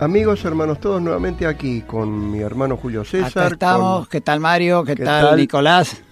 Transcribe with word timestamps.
amigos, 0.00 0.44
hermanos, 0.44 0.80
todos 0.80 1.00
nuevamente 1.02 1.46
aquí 1.46 1.82
con 1.82 2.30
mi 2.30 2.40
hermano 2.40 2.76
Julio 2.76 3.04
César. 3.04 3.44
Acá 3.44 3.54
estamos. 3.54 3.98
con- 4.00 4.08
¿Qué 4.08 4.20
tal 4.20 4.40
Mario? 4.40 4.84
¿Qué, 4.84 4.94
¿Qué 4.94 5.04
tal, 5.04 5.28
tal? 5.30 5.36
Nicolás? 5.38 6.02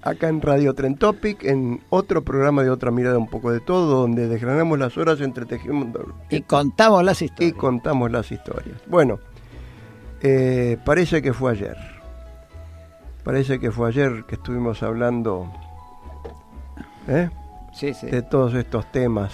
acá 0.00 0.28
en 0.28 0.40
Radio 0.40 0.72
Tren 0.74 0.96
Topic, 0.96 1.44
en 1.44 1.82
otro 1.90 2.22
programa 2.24 2.62
de 2.62 2.70
otra 2.70 2.90
mirada 2.90 3.18
un 3.18 3.28
poco 3.28 3.50
de 3.50 3.60
todo, 3.60 4.00
donde 4.00 4.26
desgranamos 4.28 4.78
las 4.78 4.96
horas, 4.96 5.20
entretejimos 5.20 5.88
Y 6.30 6.40
contamos 6.42 7.04
las 7.04 7.20
y 7.20 7.26
historias. 7.26 7.54
contamos 7.58 8.10
las 8.10 8.30
historias. 8.32 8.76
Bueno, 8.86 9.18
eh, 10.22 10.78
parece 10.84 11.20
que 11.20 11.34
fue 11.34 11.50
ayer. 11.52 11.76
Parece 13.22 13.58
que 13.58 13.70
fue 13.70 13.88
ayer 13.88 14.24
que 14.26 14.36
estuvimos 14.36 14.82
hablando 14.82 15.52
¿eh? 17.08 17.28
Sí, 17.74 17.92
sí. 17.92 18.06
de 18.06 18.22
todos 18.22 18.54
estos 18.54 18.90
temas. 18.92 19.32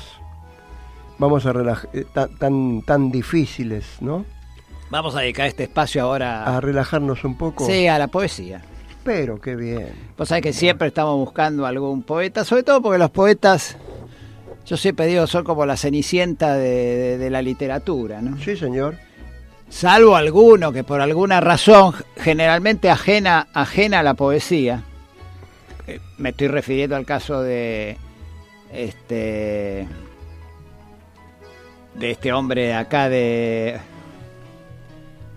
Vamos 1.24 1.46
a 1.46 1.52
relajar, 1.54 1.90
tan, 2.38 2.82
tan 2.82 3.10
difíciles, 3.10 3.84
¿no? 4.00 4.26
Vamos 4.90 5.16
a 5.16 5.20
dedicar 5.20 5.46
este 5.46 5.62
espacio 5.64 6.02
ahora 6.02 6.44
A 6.44 6.60
relajarnos 6.60 7.24
un 7.24 7.38
poco. 7.38 7.64
sí, 7.66 7.86
a 7.88 7.98
la 7.98 8.08
poesía. 8.08 8.60
Pero 9.02 9.40
qué 9.40 9.56
bien. 9.56 9.88
Vos 10.18 10.28
sabés 10.28 10.42
que 10.42 10.52
siempre 10.52 10.88
estamos 10.88 11.16
buscando 11.16 11.64
algún 11.64 12.02
poeta, 12.02 12.44
sobre 12.44 12.62
todo 12.62 12.82
porque 12.82 12.98
los 12.98 13.10
poetas, 13.10 13.76
yo 14.66 14.76
siempre 14.76 15.06
digo, 15.06 15.26
son 15.26 15.44
como 15.44 15.64
la 15.64 15.76
cenicienta 15.78 16.54
de, 16.56 16.68
de- 16.68 17.18
de 17.18 17.30
la 17.30 17.40
literatura, 17.40 18.20
¿no? 18.20 18.36
Sí, 18.38 18.54
señor. 18.56 18.96
Salvo 19.70 20.16
alguno 20.16 20.72
que 20.72 20.84
por 20.84 21.00
alguna 21.00 21.40
razón, 21.40 21.94
generalmente 22.18 22.90
ajena, 22.90 23.48
ajena 23.54 24.00
a 24.00 24.02
la 24.02 24.12
poesía, 24.14 24.82
eh, 25.86 26.00
me 26.18 26.28
estoy 26.30 26.48
refiriendo 26.48 26.96
al 26.96 27.06
caso 27.06 27.40
de 27.42 27.96
este 28.72 29.86
de 31.94 32.10
este 32.10 32.32
hombre 32.32 32.66
de 32.66 32.74
acá 32.74 33.08
de 33.08 33.78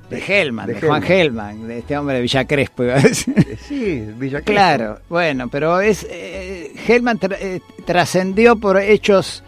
de 0.10 0.20
Hellman, 0.26 0.68
de 0.68 0.74
de, 0.76 0.82
Juan 0.88 1.04
Hellman. 1.04 1.50
Hellman, 1.56 1.68
de 1.68 1.80
este 1.80 1.98
hombre 1.98 2.16
de 2.16 2.22
Villa 2.22 2.46
Crespo. 2.48 2.84
iba 2.84 2.96
a 2.96 3.02
decir. 3.02 3.34
Eh, 3.38 3.58
Sí, 3.62 4.00
Villa 4.16 4.40
Crespo. 4.42 4.52
Claro, 4.54 5.00
bueno, 5.10 5.50
pero 5.50 5.82
es 5.82 6.08
eh, 6.10 6.74
Hellman 6.88 7.20
tra- 7.20 7.38
eh, 7.40 7.60
trascendió 7.86 8.56
por 8.56 8.78
hechos, 8.80 9.44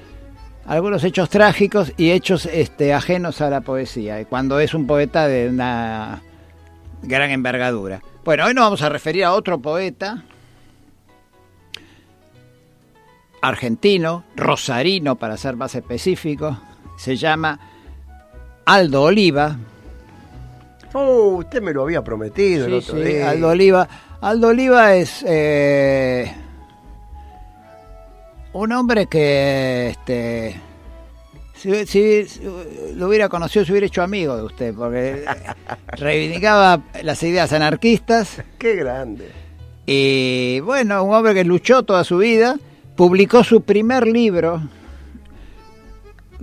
algunos 0.66 1.04
hechos 1.06 1.30
trágicos 1.30 1.94
y 1.96 2.12
hechos 2.12 2.46
este, 2.46 2.94
ajenos 2.94 3.40
a 3.42 3.50
la 3.50 3.62
poesía, 3.62 4.20
y 4.20 4.26
cuando 4.26 4.60
es 4.60 4.74
un 4.74 4.86
poeta 4.86 5.28
de 5.30 5.48
una 5.50 6.22
gran 7.04 7.32
envergadura. 7.32 8.02
Bueno, 8.26 8.46
hoy 8.46 8.54
nos 8.54 8.66
vamos 8.66 8.82
a 8.82 8.90
referir 8.90 9.24
a 9.24 9.32
otro 9.34 9.60
poeta 9.60 10.24
argentino, 13.42 14.26
rosarino 14.36 15.16
para 15.16 15.38
ser 15.38 15.56
más 15.56 15.74
específico, 15.76 16.60
se 17.00 17.16
llama 17.16 17.60
Aldo 18.66 19.04
Oliva. 19.04 19.58
Oh, 20.94 21.38
usted 21.40 21.62
me 21.62 21.72
lo 21.74 21.84
había 21.84 22.04
prometido 22.04 22.66
el 22.66 22.74
otro 22.76 22.96
sí, 22.98 23.02
día. 23.04 23.30
Aldo 23.30 23.50
Oliva. 23.50 23.88
Aldo 24.22 24.48
Oliva 24.50 24.96
es 24.96 25.24
eh, 25.28 26.34
un 28.54 28.72
hombre 28.74 29.06
que 29.06 29.90
este, 29.92 30.60
si, 31.54 31.86
si- 31.86 32.26
si 32.28 32.42
lo 32.96 33.08
hubiera 33.08 33.30
conocido, 33.30 33.64
se 33.66 33.72
hubiera 33.72 33.88
hecho 33.88 34.02
amigo 34.02 34.36
de 34.36 34.44
usted, 34.44 34.74
porque 34.74 35.24
reivindicaba 35.94 36.82
las 37.04 37.22
ideas 37.24 37.54
anarquistas 37.54 38.42
Qué 38.58 38.76
grande. 38.76 39.30
y 39.86 40.60
bueno, 40.62 41.04
un 41.04 41.14
hombre 41.14 41.34
que 41.34 41.44
luchó 41.46 41.84
toda 41.84 42.04
su 42.04 42.18
vida, 42.18 42.58
publicó 42.96 43.44
su 43.44 43.62
primer 43.62 44.08
libro 44.08 44.62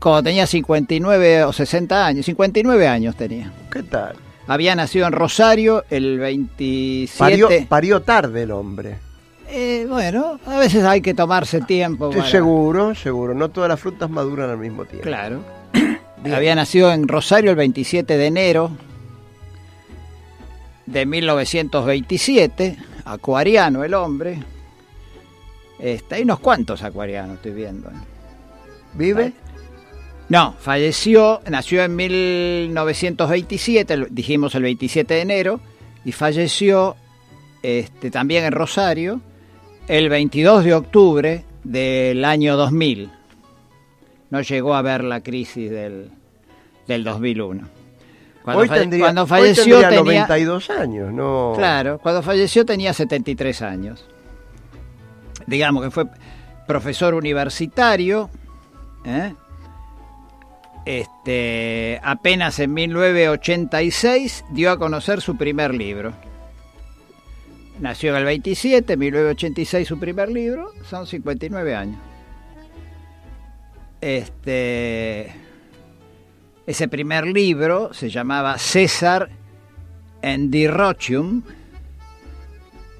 cuando 0.00 0.22
tenía 0.22 0.46
59 0.46 1.44
o 1.44 1.52
60 1.52 2.06
años, 2.06 2.26
59 2.26 2.88
años 2.88 3.16
tenía. 3.16 3.52
¿Qué 3.70 3.82
tal? 3.82 4.16
Había 4.46 4.74
nacido 4.74 5.06
en 5.06 5.12
Rosario 5.12 5.84
el 5.90 6.18
27. 6.18 7.18
Parió, 7.18 7.48
parió 7.68 8.02
tarde 8.02 8.42
el 8.42 8.50
hombre. 8.52 8.98
Eh, 9.48 9.86
bueno, 9.88 10.38
a 10.46 10.58
veces 10.58 10.84
hay 10.84 11.00
que 11.00 11.14
tomarse 11.14 11.60
tiempo. 11.62 12.10
Para- 12.10 12.28
seguro, 12.28 12.94
seguro. 12.94 13.34
No 13.34 13.48
todas 13.50 13.68
las 13.68 13.80
frutas 13.80 14.10
maduran 14.10 14.50
al 14.50 14.58
mismo 14.58 14.84
tiempo. 14.84 15.04
Claro. 15.06 15.40
Había 16.24 16.54
nacido 16.54 16.92
en 16.92 17.08
Rosario 17.08 17.50
el 17.50 17.56
27 17.56 18.16
de 18.16 18.26
enero 18.26 18.70
de 20.86 21.06
1927, 21.06 22.76
acuariano 23.04 23.84
el 23.84 23.94
hombre. 23.94 24.38
Este, 25.78 26.16
hay 26.16 26.22
unos 26.22 26.38
cuantos 26.40 26.82
acuarianos, 26.82 27.36
estoy 27.36 27.52
viendo. 27.52 27.90
¿Vive? 28.94 29.32
No, 30.28 30.54
falleció, 30.59 31.41
nació 31.48 31.84
en 31.84 31.94
1927, 31.97 33.94
el- 33.94 34.06
dijimos 34.10 34.54
el 34.54 34.62
27 34.64 35.14
de 35.14 35.20
enero, 35.20 35.60
y 36.04 36.12
falleció 36.12 36.97
este, 37.62 38.10
también 38.10 38.44
en 38.44 38.53
Rosario 38.53 39.20
el 39.88 40.09
22 40.09 40.64
de 40.64 40.75
octubre 40.75 41.44
del 41.64 42.25
año 42.25 42.56
2000. 42.56 43.10
No 44.31 44.41
llegó 44.41 44.75
a 44.75 44.82
ver 44.82 45.04
la 45.04 45.20
crisis 45.20 45.70
del, 45.70 46.10
del 46.88 47.04
2001. 47.04 47.69
Cuando, 48.43 48.62
hoy 48.62 48.69
tendría, 48.69 49.04
cuando 49.04 49.22
hoy 49.22 49.28
falleció 49.28 49.64
tendría 49.81 49.88
tenía... 49.88 50.20
92 50.22 50.70
años, 50.70 51.12
¿no? 51.12 51.53
Claro, 51.56 51.98
cuando 51.98 52.22
falleció 52.22 52.64
tenía 52.64 52.93
73 52.93 53.62
años. 53.62 54.04
Digamos 55.47 55.84
que 55.84 55.91
fue 55.91 56.04
profesor 56.66 57.14
universitario. 57.14 58.28
¿eh? 59.04 59.34
Este, 60.86 62.00
apenas 62.04 62.58
en 62.60 62.72
1986 62.72 64.44
dio 64.50 64.70
a 64.70 64.78
conocer 64.78 65.20
su 65.20 65.36
primer 65.36 65.74
libro. 65.74 66.12
Nació 67.80 68.10
en 68.12 68.16
el 68.19 68.24
27, 68.24 68.96
1986 68.96 69.86
su 69.88 69.98
primer 69.98 70.30
libro, 70.30 70.72
son 70.88 71.06
59 71.06 71.75
años. 71.75 71.98
Este, 74.00 75.32
ese 76.66 76.88
primer 76.88 77.26
libro 77.26 77.92
se 77.92 78.08
llamaba 78.08 78.56
César 78.56 79.28
en 80.22 80.50
Dirrotium. 80.50 81.43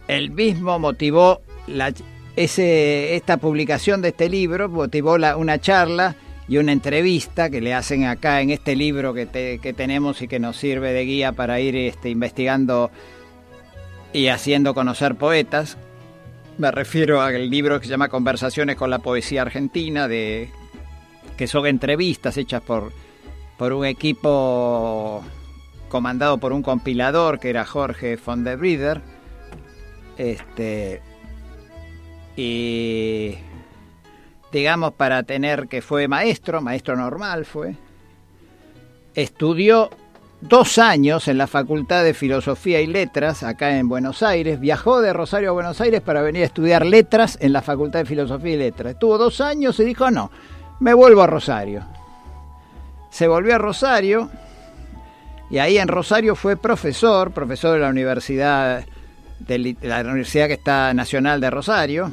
El 0.09 0.31
mismo 0.33 0.79
motivó 0.81 1.41
la, 1.69 1.93
ese, 2.35 3.15
esta 3.15 3.37
publicación 3.37 4.03
de 4.03 4.09
este 4.09 4.29
libro, 4.29 4.69
motivó 4.69 5.19
la- 5.19 5.37
una 5.37 5.61
charla 5.61 6.17
y 6.49 6.59
una 6.59 6.73
entrevista 6.73 7.51
que 7.51 7.61
le 7.61 7.75
hacen 7.75 8.05
acá 8.05 8.41
en 8.41 8.51
este 8.51 8.77
libro 8.77 9.13
que, 9.15 9.27
te- 9.27 9.59
que 9.59 9.73
tenemos 9.73 10.23
y 10.23 10.29
que 10.29 10.39
nos 10.39 10.57
sirve 10.57 10.93
de 10.93 11.05
guía 11.05 11.33
para 11.33 11.59
ir 11.61 11.75
este, 11.77 12.09
investigando 12.11 12.91
y 14.13 14.29
haciendo 14.29 14.73
conocer 14.75 15.17
poetas. 15.17 15.77
Me 16.59 16.71
refiero 16.71 17.21
al 17.21 17.51
libro 17.51 17.79
que 17.81 17.87
se 17.87 17.91
llama 17.91 18.09
Conversaciones 18.09 18.77
con 18.77 18.91
la 18.91 19.01
Poesía 19.01 19.43
Argentina, 19.43 20.09
de, 20.09 20.49
que 21.37 21.47
son 21.47 21.67
entrevistas 21.67 22.37
hechas 22.37 22.63
por, 22.63 22.93
por 23.59 23.73
un 23.73 23.85
equipo 23.85 25.23
comandado 25.89 26.39
por 26.39 26.53
un 26.53 26.63
compilador 26.63 27.39
que 27.41 27.51
era 27.51 27.65
Jorge 27.65 28.17
von 28.25 28.45
der 28.45 28.57
Brieder. 28.57 29.03
Este, 30.17 31.03
y 32.37 33.35
digamos 34.57 34.95
para 34.95 35.23
tener 35.23 35.69
que 35.69 35.83
fue 35.83 36.09
maestro, 36.09 36.63
maestro 36.63 36.97
normal 36.97 37.45
fue. 37.45 37.77
estudió 39.15 39.91
dos 40.41 40.79
años 40.79 41.29
en 41.29 41.37
la 41.37 41.47
Facultad 41.47 42.03
de 42.03 42.15
Filosofía 42.15 42.81
y 42.81 42.87
Letras, 42.87 43.43
acá 43.43 43.77
en 43.77 43.87
Buenos 43.87 44.23
Aires. 44.23 44.59
Viajó 44.59 45.03
de 45.03 45.13
Rosario 45.13 45.51
a 45.51 45.53
Buenos 45.53 45.79
Aires 45.83 46.01
para 46.01 46.23
venir 46.23 46.43
a 46.43 46.47
estudiar 46.47 46.87
letras 46.87 47.37
en 47.43 47.53
la 47.53 47.61
Facultad 47.61 47.99
de 47.99 48.07
Filosofía 48.07 48.55
y 48.55 48.57
Letras. 48.57 48.95
Estuvo 48.95 49.19
dos 49.19 49.43
años 49.43 49.79
y 49.79 49.85
dijo, 49.85 50.11
no, 50.11 50.31
me 50.81 50.95
vuelvo 50.95 51.21
a 51.21 51.27
Rosario. 51.27 51.85
Se 53.11 53.29
volvió 53.29 53.57
a 53.57 53.59
Rosario 53.59 54.31
y 55.51 55.59
ahí 55.59 55.77
en 55.77 55.89
Rosario 55.89 56.35
fue 56.35 56.57
profesor, 56.57 57.31
profesor 57.31 57.75
de 57.75 57.81
la 57.81 57.91
Universidad, 57.91 58.87
de 59.39 59.77
la 59.83 60.01
Universidad 60.01 60.47
que 60.47 60.55
está 60.55 60.95
Nacional 60.95 61.43
de 61.43 61.51
Rosario. 61.51 62.11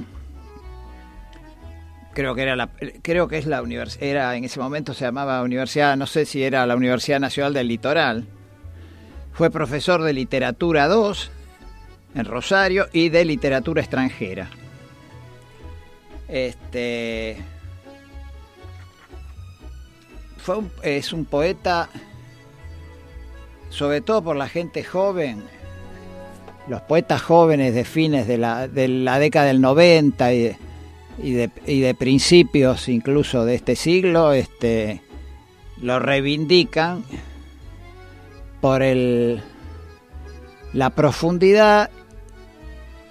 Creo 2.13 2.35
que 2.35 2.43
era 2.43 2.55
la, 2.55 2.69
creo 3.01 3.27
que 3.27 3.39
es 3.39 3.47
la 3.47 3.61
universidad, 3.61 4.03
era 4.03 4.35
en 4.35 4.43
ese 4.43 4.59
momento 4.59 4.93
se 4.93 5.05
llamaba 5.05 5.41
Universidad, 5.41 5.97
no 5.97 6.05
sé 6.05 6.25
si 6.25 6.43
era 6.43 6.65
la 6.67 6.75
Universidad 6.75 7.19
Nacional 7.19 7.53
del 7.53 7.67
Litoral. 7.67 8.27
Fue 9.31 9.49
profesor 9.49 10.03
de 10.03 10.13
literatura 10.13 10.87
2 10.87 11.31
en 12.15 12.25
Rosario 12.25 12.87
y 12.93 13.09
de 13.09 13.25
literatura 13.25 13.81
extranjera. 13.81 14.49
Este 16.27 17.37
fue 20.37 20.57
es 20.83 21.13
un 21.13 21.25
poeta 21.25 21.89
sobre 23.73 24.01
todo 24.01 24.23
por 24.23 24.35
la 24.35 24.47
gente 24.47 24.83
joven, 24.83 25.43
los 26.67 26.81
poetas 26.81 27.23
jóvenes 27.23 27.73
de 27.73 27.85
fines 27.85 28.27
de 28.27 28.37
la, 28.37 28.67
de 28.67 28.87
la 28.87 29.17
década 29.17 29.47
del 29.47 29.61
90 29.61 30.33
y, 30.33 30.55
de, 31.17 31.49
y, 31.65 31.81
de, 31.81 31.93
principios 31.93 32.89
incluso 32.89 33.45
de 33.45 33.55
este 33.55 33.75
siglo, 33.75 34.33
este, 34.33 35.01
lo 35.81 35.99
reivindican 35.99 37.03
por 38.61 38.81
el, 38.81 39.41
la 40.73 40.89
profundidad 40.91 41.89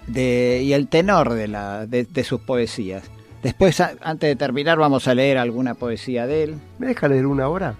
de, 0.06 0.62
y 0.64 0.72
el 0.72 0.88
tenor 0.88 1.34
de, 1.34 1.49
la, 1.49 1.87
de, 1.87 2.04
de 2.04 2.25
sus 2.25 2.40
poesías. 2.40 3.04
Después, 3.43 3.81
antes 3.81 4.28
de 4.28 4.37
terminar, 4.37 4.78
vamos 4.78 5.08
a 5.08 5.14
leer 5.14 5.37
alguna 5.37 5.75
poesía 5.75 6.26
de 6.26 6.44
él. 6.44 6.54
¿Me 6.78 6.87
deja 6.87 7.08
leer 7.08 7.26
una 7.26 7.49
hora? 7.49 7.75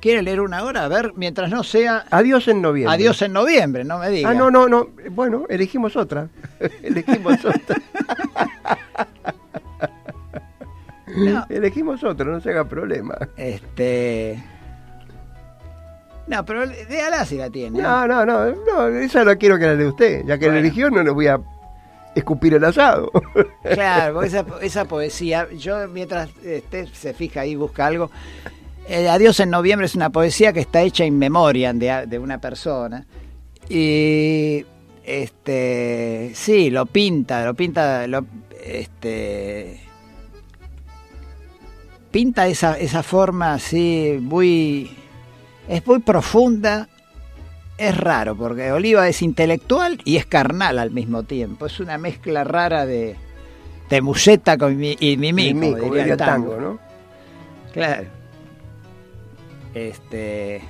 ¿Quiere 0.00 0.22
leer 0.22 0.40
una 0.40 0.64
hora? 0.64 0.86
A 0.86 0.88
ver, 0.88 1.12
mientras 1.14 1.50
no 1.50 1.62
sea... 1.62 2.06
Adiós 2.10 2.48
en 2.48 2.62
noviembre. 2.62 2.94
Adiós 2.94 3.20
en 3.20 3.34
noviembre, 3.34 3.84
no 3.84 3.98
me 3.98 4.08
diga. 4.08 4.30
Ah, 4.30 4.34
no, 4.34 4.50
no, 4.50 4.66
no. 4.66 4.88
Bueno, 5.10 5.44
elegimos 5.50 5.94
otra. 5.96 6.28
elegimos 6.82 7.44
otra. 7.44 7.76
no. 11.20 11.46
Elegimos 11.48 12.02
otra, 12.04 12.26
no 12.26 12.40
se 12.40 12.50
haga 12.50 12.64
problema. 12.64 13.16
Este... 13.36 14.42
No, 16.26 16.44
pero 16.44 16.66
déjala 16.66 17.24
si 17.24 17.36
la 17.36 17.50
tiene. 17.50 17.82
No, 17.82 18.06
no, 18.06 18.24
no, 18.24 18.54
no, 18.54 18.86
esa 18.86 19.24
no 19.24 19.36
quiero 19.36 19.58
que 19.58 19.66
la 19.66 19.74
lea 19.74 19.88
usted. 19.88 20.24
Ya 20.24 20.38
que 20.38 20.46
bueno. 20.46 20.54
la 20.54 20.60
eligió, 20.60 20.88
no 20.88 21.02
le 21.02 21.10
voy 21.10 21.26
a 21.26 21.40
escupir 22.14 22.54
el 22.54 22.64
asado. 22.64 23.10
Claro, 23.64 24.22
esa, 24.24 24.44
esa 24.62 24.84
poesía, 24.84 25.48
yo 25.50 25.88
mientras 25.88 26.28
usted 26.36 26.86
se 26.92 27.14
fija 27.14 27.40
ahí, 27.40 27.56
busca 27.56 27.86
algo, 27.86 28.10
el 28.88 29.08
Adiós 29.08 29.38
en 29.40 29.50
noviembre 29.50 29.86
es 29.86 29.94
una 29.94 30.10
poesía 30.10 30.52
que 30.52 30.60
está 30.60 30.82
hecha 30.82 31.04
en 31.04 31.18
memoria 31.18 31.72
de, 31.72 32.06
de, 32.06 32.18
una 32.18 32.40
persona. 32.40 33.06
Y 33.68 34.64
este 35.04 36.32
sí, 36.34 36.70
lo 36.70 36.86
pinta, 36.86 37.44
lo 37.44 37.54
pinta, 37.54 38.06
lo, 38.08 38.24
este 38.64 39.80
pinta 42.10 42.46
esa, 42.48 42.78
esa 42.78 43.02
forma 43.02 43.54
así 43.54 44.18
muy 44.20 44.96
es 45.68 45.86
muy 45.86 46.00
profunda. 46.00 46.88
Es 47.78 47.96
raro, 47.96 48.36
porque 48.36 48.72
Oliva 48.72 49.08
es 49.08 49.22
intelectual 49.22 50.02
y 50.04 50.16
es 50.16 50.26
carnal 50.26 50.78
al 50.78 50.90
mismo 50.90 51.22
tiempo. 51.22 51.64
Es 51.64 51.80
una 51.80 51.96
mezcla 51.96 52.44
rara 52.44 52.84
de, 52.84 53.16
de 53.88 54.02
museta 54.02 54.58
con 54.58 54.76
mi, 54.76 54.96
y 55.00 55.16
mimico, 55.16 55.58
mimico 55.58 55.94
diría 55.94 56.12
el 56.12 56.18
tango, 56.18 56.50
tango, 56.50 56.60
¿no? 56.60 56.78
Claro. 57.72 58.08
Este. 59.72 60.60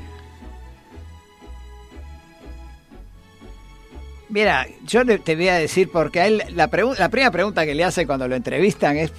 Mira, 4.29 4.69
yo 4.87 5.05
te 5.05 5.35
voy 5.35 5.49
a 5.49 5.57
decir 5.57 5.91
porque 5.91 6.21
a 6.21 6.27
él 6.29 6.45
la, 6.55 6.71
la, 6.99 7.09
primera 7.09 7.33
pregunta 7.33 7.67
que 7.67 7.75
le 7.75 7.83
hace 7.83 8.07
cuando 8.07 8.29
lo 8.29 8.37
entrevistan 8.37 8.97
es 8.97 9.13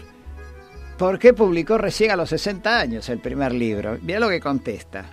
¿por 1.01 1.17
qué 1.17 1.33
publicó 1.33 1.79
recién 1.79 2.11
a 2.11 2.15
los 2.15 2.29
60 2.29 2.79
años 2.79 3.09
el 3.09 3.17
primer 3.17 3.53
libro? 3.53 3.97
Mira 4.03 4.19
lo 4.19 4.29
que 4.29 4.39
contesta. 4.39 5.05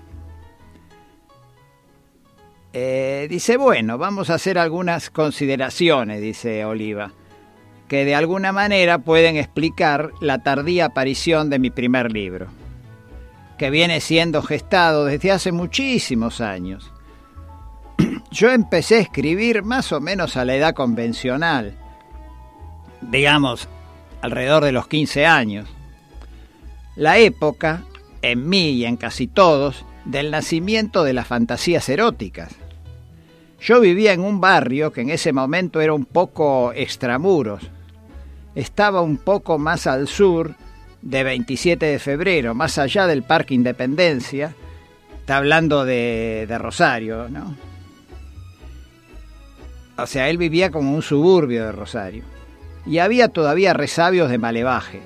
Eh, 2.74 3.26
dice, 3.30 3.56
bueno, 3.56 3.96
vamos 3.96 4.28
a 4.28 4.34
hacer 4.34 4.58
algunas 4.58 5.08
consideraciones, 5.08 6.20
dice 6.20 6.66
Oliva, 6.66 7.12
que 7.88 8.04
de 8.04 8.14
alguna 8.14 8.52
manera 8.52 8.98
pueden 8.98 9.38
explicar 9.38 10.10
la 10.20 10.42
tardía 10.42 10.84
aparición 10.84 11.48
de 11.48 11.58
mi 11.58 11.70
primer 11.70 12.12
libro 12.12 12.48
que 13.56 13.70
viene 13.70 14.02
siendo 14.02 14.42
gestado 14.42 15.06
desde 15.06 15.32
hace 15.32 15.52
muchísimos 15.52 16.42
años. 16.42 16.92
Yo 18.30 18.50
empecé 18.50 18.96
a 18.96 19.00
escribir 19.00 19.62
más 19.62 19.90
o 19.92 20.02
menos 20.02 20.36
a 20.36 20.44
la 20.44 20.54
edad 20.54 20.74
convencional, 20.74 21.78
digamos, 23.00 23.70
alrededor 24.20 24.64
de 24.64 24.72
los 24.72 24.86
15 24.86 25.24
años. 25.24 25.77
La 26.98 27.18
época, 27.18 27.84
en 28.22 28.48
mí 28.48 28.70
y 28.70 28.84
en 28.84 28.96
casi 28.96 29.28
todos, 29.28 29.84
del 30.04 30.32
nacimiento 30.32 31.04
de 31.04 31.12
las 31.12 31.28
fantasías 31.28 31.88
eróticas. 31.88 32.56
Yo 33.60 33.80
vivía 33.80 34.12
en 34.12 34.20
un 34.20 34.40
barrio 34.40 34.92
que 34.92 35.02
en 35.02 35.10
ese 35.10 35.32
momento 35.32 35.80
era 35.80 35.92
un 35.92 36.06
poco 36.06 36.72
extramuros. 36.74 37.70
Estaba 38.56 39.00
un 39.00 39.16
poco 39.16 39.58
más 39.58 39.86
al 39.86 40.08
sur 40.08 40.56
de 41.00 41.22
27 41.22 41.86
de 41.86 42.00
febrero, 42.00 42.52
más 42.56 42.78
allá 42.78 43.06
del 43.06 43.22
Parque 43.22 43.54
Independencia, 43.54 44.56
está 45.20 45.36
hablando 45.36 45.84
de, 45.84 46.46
de 46.48 46.58
Rosario, 46.58 47.28
¿no? 47.28 47.54
O 49.96 50.06
sea, 50.08 50.28
él 50.30 50.36
vivía 50.36 50.72
como 50.72 50.92
un 50.92 51.02
suburbio 51.02 51.64
de 51.64 51.70
Rosario. 51.70 52.24
Y 52.84 52.98
había 52.98 53.28
todavía 53.28 53.72
resabios 53.72 54.30
de 54.30 54.38
malevaje. 54.38 55.00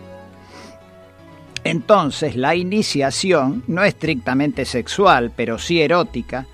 Entonces, 1.65 2.37
la 2.37 2.55
iniciación, 2.57 3.63
no 3.69 3.85
estrictamente 3.85 4.65
sexual, 4.65 5.33
pero 5.35 5.59
sí 5.59 5.81
erótica, 5.81 6.47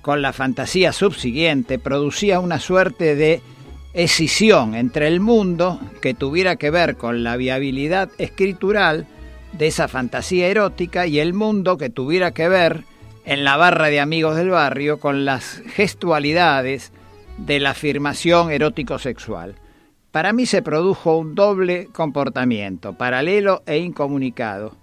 con 0.00 0.22
la 0.22 0.32
fantasía 0.32 0.92
subsiguiente, 0.92 1.78
producía 1.78 2.40
una 2.40 2.58
suerte 2.58 3.16
de 3.16 3.42
escisión 3.92 4.74
entre 4.74 5.08
el 5.08 5.20
mundo 5.20 5.80
que 6.00 6.14
tuviera 6.14 6.56
que 6.56 6.70
ver 6.70 6.96
con 6.96 7.22
la 7.22 7.36
viabilidad 7.36 8.10
escritural 8.18 9.06
de 9.52 9.68
esa 9.68 9.88
fantasía 9.88 10.48
erótica 10.48 11.06
y 11.06 11.20
el 11.20 11.32
mundo 11.32 11.78
que 11.78 11.90
tuviera 11.90 12.32
que 12.32 12.48
ver 12.48 12.84
en 13.24 13.44
la 13.44 13.56
barra 13.56 13.88
de 13.88 14.00
amigos 14.00 14.36
del 14.36 14.50
barrio 14.50 14.98
con 14.98 15.24
las 15.24 15.62
gestualidades 15.74 16.92
de 17.38 17.60
la 17.60 17.70
afirmación 17.70 18.50
erótico-sexual. 18.50 19.54
Para 20.14 20.32
mí 20.32 20.46
se 20.46 20.62
produjo 20.62 21.16
un 21.18 21.34
doble 21.34 21.88
comportamiento, 21.88 22.92
paralelo 22.92 23.64
e 23.66 23.78
incomunicado, 23.78 24.76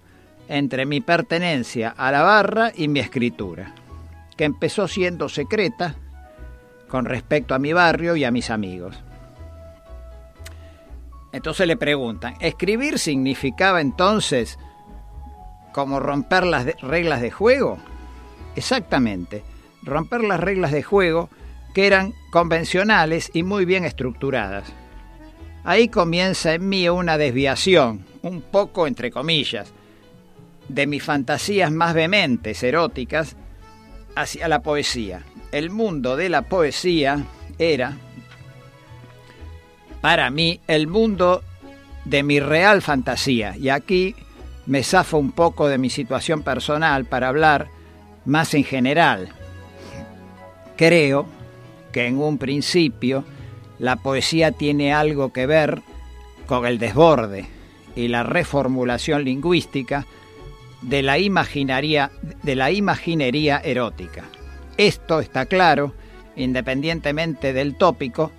entre 0.46 0.84
mi 0.84 1.00
pertenencia 1.00 1.88
a 1.88 2.12
la 2.12 2.20
barra 2.20 2.70
y 2.76 2.88
mi 2.88 3.00
escritura, 3.00 3.74
que 4.36 4.44
empezó 4.44 4.86
siendo 4.88 5.30
secreta 5.30 5.94
con 6.86 7.06
respecto 7.06 7.54
a 7.54 7.58
mi 7.58 7.72
barrio 7.72 8.14
y 8.14 8.24
a 8.24 8.30
mis 8.30 8.50
amigos. 8.50 8.94
Entonces 11.32 11.66
le 11.66 11.78
preguntan, 11.78 12.34
¿escribir 12.40 12.98
significaba 12.98 13.80
entonces 13.80 14.58
como 15.72 15.98
romper 15.98 16.44
las 16.44 16.66
reglas 16.82 17.22
de 17.22 17.30
juego? 17.30 17.78
Exactamente, 18.54 19.44
romper 19.82 20.24
las 20.24 20.40
reglas 20.40 20.72
de 20.72 20.82
juego 20.82 21.30
que 21.72 21.86
eran 21.86 22.12
convencionales 22.30 23.30
y 23.32 23.44
muy 23.44 23.64
bien 23.64 23.86
estructuradas. 23.86 24.74
Ahí 25.64 25.88
comienza 25.88 26.54
en 26.54 26.68
mí 26.68 26.88
una 26.88 27.18
desviación, 27.18 28.04
un 28.22 28.42
poco 28.42 28.86
entre 28.86 29.10
comillas, 29.10 29.72
de 30.68 30.86
mis 30.86 31.02
fantasías 31.02 31.70
más 31.70 31.94
vehementes, 31.94 32.62
eróticas, 32.62 33.36
hacia 34.14 34.48
la 34.48 34.62
poesía 34.62 35.24
el 35.52 35.68
mundo 35.68 36.16
de 36.16 36.30
la 36.30 36.42
poesía 36.42 37.24
era, 37.58 37.96
para 40.00 40.30
mí, 40.30 40.60
el 40.66 40.88
mundo 40.88 41.42
de 42.06 42.22
mi 42.22 42.40
real 42.40 42.82
fantasía. 42.82 43.54
Y 43.56 43.68
aquí 43.68 44.16
me 44.66 44.82
zafo 44.82 45.18
un 45.18 45.30
poco 45.30 45.68
de 45.68 45.78
mi 45.78 45.90
situación 45.90 46.42
personal 46.42 47.04
para 47.04 47.28
hablar 47.28 47.68
más 48.24 48.54
en 48.54 48.64
general. 48.64 49.28
Creo 50.76 51.26
que 51.92 52.06
en 52.06 52.18
un 52.18 52.38
principio 52.38 53.24
la 53.82 53.96
poesía 53.96 54.52
tiene 54.52 54.94
algo 54.94 55.32
que 55.32 55.44
ver 55.44 55.82
con 56.46 56.66
el 56.66 56.78
desborde 56.78 57.46
y 57.96 58.06
la 58.06 58.22
reformulación 58.22 59.24
lingüística 59.24 60.06
de 60.82 61.02
la, 61.02 61.18
imaginaria, 61.18 62.12
de 62.44 62.54
la 62.54 62.70
imaginería 62.70 63.58
erótica. 63.58 64.22
Esto 64.76 65.18
está 65.18 65.46
claro, 65.46 65.94
independientemente 66.36 67.52
del 67.52 67.74
tópico, 67.74 68.30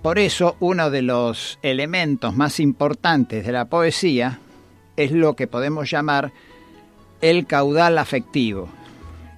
por 0.00 0.20
eso 0.20 0.56
uno 0.60 0.90
de 0.90 1.02
los 1.02 1.58
elementos 1.62 2.36
más 2.36 2.60
importantes 2.60 3.44
de 3.44 3.50
la 3.50 3.64
poesía 3.64 4.38
es 4.96 5.10
lo 5.10 5.34
que 5.34 5.48
podemos 5.48 5.90
llamar 5.90 6.30
el 7.20 7.46
caudal 7.46 7.98
afectivo. 7.98 8.68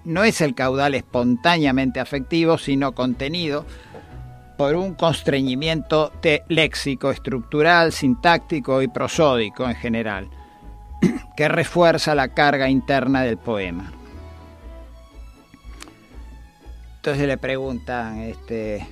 No 0.04 0.22
es 0.22 0.42
el 0.42 0.54
caudal 0.54 0.94
espontáneamente 0.94 1.98
afectivo, 1.98 2.58
sino 2.58 2.92
contenido 2.92 3.64
por 4.56 4.74
un 4.74 4.94
constreñimiento 4.94 6.12
léxico, 6.48 7.10
estructural, 7.10 7.92
sintáctico 7.92 8.80
y 8.82 8.88
prosódico 8.88 9.68
en 9.68 9.76
general, 9.76 10.28
que 11.36 11.48
refuerza 11.48 12.14
la 12.14 12.28
carga 12.28 12.68
interna 12.68 13.22
del 13.22 13.36
poema. 13.36 13.92
Entonces 16.96 17.28
le 17.28 17.38
preguntan, 17.38 18.18
este, 18.22 18.84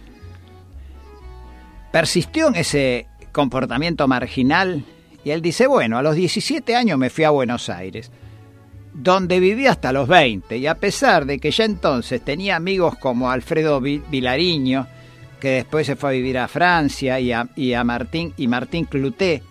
¿persistió 1.90 2.48
en 2.48 2.56
ese 2.56 3.08
comportamiento 3.32 4.06
marginal? 4.06 4.84
Y 5.24 5.30
él 5.30 5.42
dice, 5.42 5.66
bueno, 5.66 5.98
a 5.98 6.02
los 6.02 6.14
17 6.14 6.76
años 6.76 6.98
me 6.98 7.10
fui 7.10 7.24
a 7.24 7.30
Buenos 7.30 7.68
Aires, 7.70 8.12
donde 8.92 9.40
viví 9.40 9.66
hasta 9.66 9.92
los 9.92 10.06
20, 10.06 10.58
y 10.58 10.66
a 10.66 10.76
pesar 10.76 11.24
de 11.24 11.38
que 11.38 11.50
ya 11.50 11.64
entonces 11.64 12.22
tenía 12.22 12.54
amigos 12.54 12.94
como 12.98 13.30
Alfredo 13.30 13.80
Vilariño, 13.80 14.86
que 15.44 15.50
después 15.50 15.86
se 15.86 15.94
fue 15.94 16.08
a 16.08 16.12
vivir 16.14 16.38
a 16.38 16.48
Francia, 16.48 17.20
y 17.20 17.30
a, 17.30 17.84
Martín, 17.84 18.32
y 18.38 18.48
Martín 18.48 18.86
Cluté, 18.86 19.42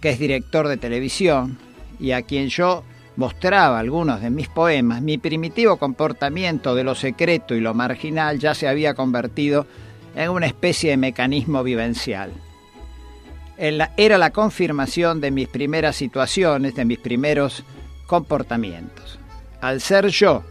que 0.00 0.10
es 0.10 0.20
director 0.20 0.68
de 0.68 0.76
televisión, 0.76 1.58
y 1.98 2.12
a 2.12 2.22
quien 2.22 2.46
yo 2.46 2.84
mostraba 3.16 3.80
algunos 3.80 4.20
de 4.20 4.30
mis 4.30 4.46
poemas, 4.46 5.02
mi 5.02 5.18
primitivo 5.18 5.76
comportamiento 5.76 6.76
de 6.76 6.84
lo 6.84 6.94
secreto 6.94 7.56
y 7.56 7.60
lo 7.60 7.74
marginal 7.74 8.38
ya 8.38 8.54
se 8.54 8.68
había 8.68 8.94
convertido 8.94 9.66
en 10.14 10.30
una 10.30 10.46
especie 10.46 10.90
de 10.90 10.98
mecanismo 10.98 11.64
vivencial. 11.64 12.30
Era 13.58 14.18
la 14.18 14.30
confirmación 14.30 15.20
de 15.20 15.32
mis 15.32 15.48
primeras 15.48 15.96
situaciones, 15.96 16.76
de 16.76 16.84
mis 16.84 17.00
primeros 17.00 17.64
comportamientos. 18.06 19.18
Al 19.60 19.80
ser 19.80 20.06
yo 20.10 20.44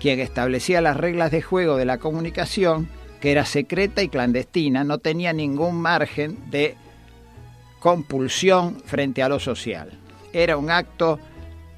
quien 0.00 0.20
establecía 0.20 0.80
las 0.80 0.96
reglas 0.96 1.32
de 1.32 1.42
juego 1.42 1.76
de 1.76 1.84
la 1.84 1.98
comunicación, 1.98 2.88
que 3.20 3.32
era 3.32 3.44
secreta 3.44 4.02
y 4.02 4.08
clandestina, 4.08 4.84
no 4.84 4.98
tenía 4.98 5.32
ningún 5.32 5.80
margen 5.80 6.38
de 6.50 6.76
compulsión 7.80 8.80
frente 8.84 9.22
a 9.22 9.28
lo 9.28 9.40
social. 9.40 9.92
Era 10.32 10.56
un 10.56 10.70
acto 10.70 11.18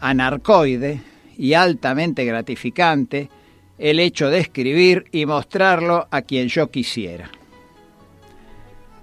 anarcoide 0.01 1.01
y 1.37 1.55
altamente 1.55 2.25
gratificante 2.25 3.31
el 3.79 3.99
hecho 4.01 4.29
de 4.29 4.41
escribir 4.41 5.07
y 5.13 5.25
mostrarlo 5.25 6.07
a 6.11 6.23
quien 6.23 6.49
yo 6.49 6.71
quisiera. 6.71 7.31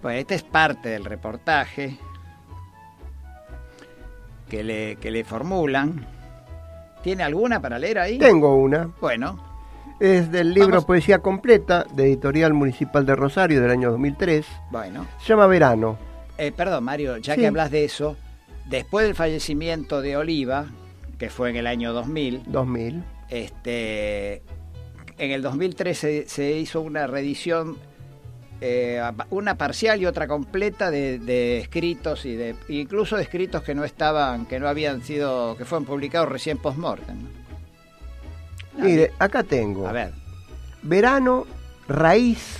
Pues 0.01 0.19
este 0.19 0.35
es 0.35 0.43
parte 0.43 0.89
del 0.89 1.05
reportaje 1.05 1.97
que 4.47 4.63
le, 4.63 4.95
que 4.97 5.09
le 5.09 5.23
formulan. 5.23 6.05
¿Tiene 7.01 7.23
alguna 7.23 7.59
para 7.59 7.79
leer 7.79 7.99
ahí? 7.99 8.19
Tengo 8.19 8.55
una. 8.55 8.91
Bueno, 9.01 9.46
es 9.99 10.31
del 10.31 10.53
libro 10.53 10.81
Poesía 10.83 11.19
Completa, 11.19 11.85
de 11.93 12.05
Editorial 12.05 12.53
Municipal 12.53 13.05
de 13.05 13.15
Rosario 13.15 13.61
del 13.61 13.71
año 13.71 13.91
2003. 13.91 14.45
Bueno. 14.71 15.07
Se 15.19 15.29
llama 15.29 15.47
Verano. 15.47 15.97
Eh, 16.37 16.51
perdón, 16.55 16.83
Mario, 16.83 17.17
ya 17.17 17.35
que 17.35 17.47
hablas 17.47 17.71
de 17.71 17.83
eso, 17.85 18.15
después 18.65 19.05
del 19.05 19.15
fallecimiento 19.15 20.01
de 20.01 20.17
Oliva, 20.17 20.67
que 21.17 21.29
fue 21.29 21.49
en 21.49 21.55
el 21.55 21.67
año 21.67 21.93
2000. 21.93 22.43
2000. 22.45 23.03
Este, 23.29 24.43
en 25.17 25.31
el 25.31 25.41
2003 25.41 26.25
se, 26.27 26.51
hizo 26.51 26.81
una 26.81 27.07
reedición, 27.07 27.77
eh, 28.61 29.01
una 29.31 29.57
parcial 29.57 29.99
y 29.99 30.05
otra 30.05 30.27
completa 30.27 30.91
de, 30.91 31.57
escritos 31.57 32.25
y 32.25 32.35
de 32.35 32.55
incluso 32.69 33.17
de 33.17 33.23
escritos 33.23 33.63
que 33.63 33.73
no 33.73 33.83
estaban, 33.83 34.45
que 34.45 34.59
no 34.59 34.67
habían 34.67 35.01
sido, 35.01 35.57
que 35.57 35.65
fueron 35.65 35.85
publicados 35.85 36.29
recién 36.29 36.59
post-mortem. 36.59 37.17
Mire, 38.77 39.11
acá 39.19 39.43
tengo. 39.43 39.87
A 39.87 39.91
ver. 39.91 40.11
Verano, 40.83 41.45
raíz. 41.87 42.59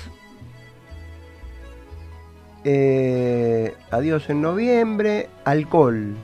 Eh, 2.63 3.75
adiós 3.91 4.29
en 4.29 4.41
noviembre, 4.41 5.29
alcohol. 5.45 6.15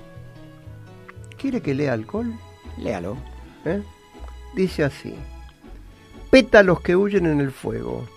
¿Quiere 1.37 1.61
que 1.61 1.73
lea 1.73 1.93
alcohol? 1.93 2.33
Léalo. 2.77 3.17
¿Eh? 3.65 3.81
Dice 4.55 4.83
así. 4.83 5.15
Pétalos 6.31 6.81
que 6.81 6.95
huyen 6.95 7.25
en 7.27 7.39
el 7.39 7.51
fuego. 7.51 8.07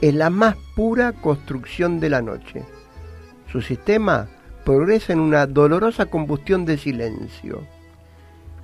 Es 0.00 0.14
la 0.14 0.30
más 0.30 0.56
pura 0.74 1.12
construcción 1.12 2.00
de 2.00 2.10
la 2.10 2.20
noche. 2.20 2.64
Su 3.50 3.62
sistema 3.62 4.28
progresa 4.64 5.12
en 5.12 5.20
una 5.20 5.46
dolorosa 5.46 6.06
combustión 6.06 6.64
de 6.64 6.76
silencio. 6.76 7.62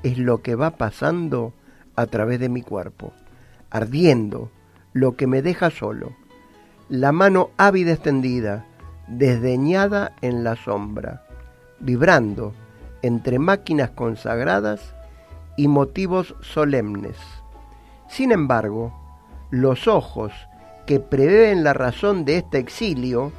Es 0.03 0.19
lo 0.19 0.43
que 0.43 0.55
va 0.55 0.77
pasando 0.77 1.53
a 1.99 2.07
través 2.07 2.39
de 2.39 2.49
mi 2.49 2.63
cuerpo, 2.63 3.13
ardiendo, 3.71 4.53
lo 4.93 5.17
que 5.17 5.27
me 5.27 5.43
deja 5.43 5.69
solo, 5.69 6.13
la 6.89 7.11
mano 7.11 7.51
ávida 7.57 7.93
extendida, 7.93 8.65
desdeñada 9.09 10.13
en 10.21 10.45
la 10.45 10.55
sombra, 10.55 11.27
vibrando 11.81 12.55
entre 13.03 13.41
máquinas 13.41 13.91
consagradas 13.91 14.95
y 15.57 15.67
motivos 15.67 16.37
solemnes. 16.41 17.17
Sin 18.09 18.31
embargo, 18.31 18.93
los 19.51 19.89
ojos 19.89 20.33
que 20.87 21.01
prevén 21.01 21.65
la 21.65 21.73
razón 21.73 22.25
de 22.25 22.37
este 22.37 22.59
exilio, 22.59 23.33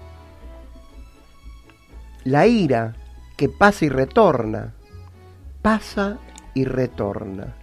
la 2.26 2.46
ira 2.46 2.98
que 3.38 3.48
pasa 3.48 3.86
y 3.86 3.90
retorna, 3.90 4.74
pasa 5.62 6.18
y 6.54 6.66
retorna 6.66 7.56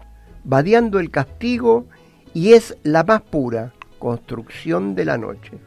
vadeando 0.47 1.01
el 1.01 1.11
castigo 1.11 1.87
y 2.33 2.53
es 2.53 2.79
la 2.85 3.03
más 3.03 3.21
pura 3.21 3.73
construcción 3.99 4.95
de 4.95 5.05
la 5.05 5.19
noche, 5.19 5.59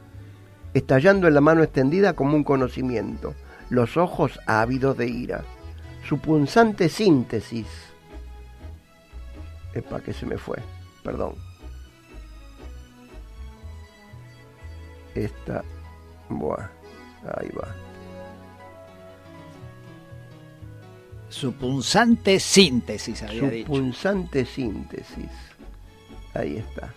estallando 0.73 1.27
en 1.27 1.33
la 1.33 1.41
mano 1.41 1.63
extendida 1.63 2.13
como 2.13 2.35
un 2.35 2.45
conocimiento, 2.45 3.35
los 3.69 3.97
ojos 3.97 4.39
ávidos 4.47 4.97
de 4.97 5.07
ira, 5.07 5.43
su 6.07 6.19
punzante 6.19 6.87
síntesis. 6.87 7.67
Epa, 9.73 9.99
que 9.99 10.13
se 10.13 10.25
me 10.25 10.37
fue, 10.37 10.57
perdón. 11.03 11.35
Esta, 15.13 15.63
buah, 16.29 16.69
ahí 17.35 17.49
va. 17.49 17.88
Su 21.29 21.53
punzante 21.53 22.39
síntesis, 22.39 23.21
había 23.23 23.39
Su 23.39 23.47
dicho. 23.49 23.67
punzante 23.67 24.45
síntesis. 24.45 25.29
Ahí 26.33 26.57
está. 26.57 26.93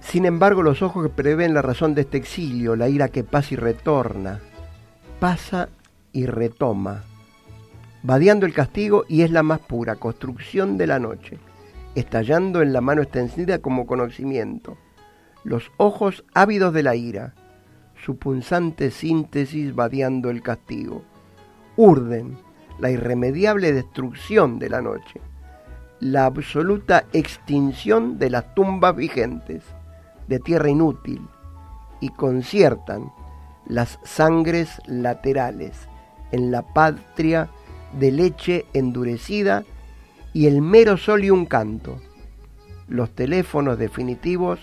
Sin 0.00 0.26
embargo, 0.26 0.62
los 0.62 0.82
ojos 0.82 1.02
que 1.04 1.08
prevén 1.12 1.54
la 1.54 1.62
razón 1.62 1.94
de 1.94 2.02
este 2.02 2.18
exilio, 2.18 2.76
la 2.76 2.88
ira 2.88 3.08
que 3.08 3.24
pasa 3.24 3.54
y 3.54 3.56
retorna, 3.56 4.40
pasa 5.18 5.68
y 6.12 6.26
retoma, 6.26 7.02
vadeando 8.02 8.46
el 8.46 8.54
castigo 8.54 9.04
y 9.08 9.22
es 9.22 9.30
la 9.30 9.42
más 9.42 9.60
pura 9.60 9.96
construcción 9.96 10.78
de 10.78 10.86
la 10.86 10.98
noche, 10.98 11.38
estallando 11.94 12.62
en 12.62 12.72
la 12.72 12.80
mano 12.80 13.02
extendida 13.02 13.58
como 13.58 13.86
conocimiento, 13.86 14.76
los 15.42 15.72
ojos 15.78 16.24
ávidos 16.32 16.72
de 16.72 16.82
la 16.82 16.94
ira, 16.94 17.34
su 18.04 18.18
punzante 18.18 18.90
síntesis 18.90 19.74
vadeando 19.74 20.28
el 20.28 20.42
castigo. 20.42 21.02
Urden 21.76 22.36
la 22.78 22.90
irremediable 22.90 23.72
destrucción 23.72 24.58
de 24.58 24.68
la 24.68 24.82
noche, 24.82 25.20
la 26.00 26.26
absoluta 26.26 27.06
extinción 27.14 28.18
de 28.18 28.28
las 28.28 28.54
tumbas 28.54 28.94
vigentes, 28.94 29.62
de 30.28 30.38
tierra 30.38 30.68
inútil, 30.68 31.22
y 32.00 32.10
conciertan 32.10 33.10
las 33.66 33.98
sangres 34.02 34.82
laterales 34.86 35.88
en 36.30 36.50
la 36.50 36.60
patria 36.60 37.48
de 37.98 38.10
leche 38.10 38.66
endurecida 38.74 39.64
y 40.34 40.46
el 40.46 40.60
mero 40.60 40.98
sol 40.98 41.24
y 41.24 41.30
un 41.30 41.46
canto. 41.46 41.98
Los 42.86 43.14
teléfonos 43.14 43.78
definitivos 43.78 44.60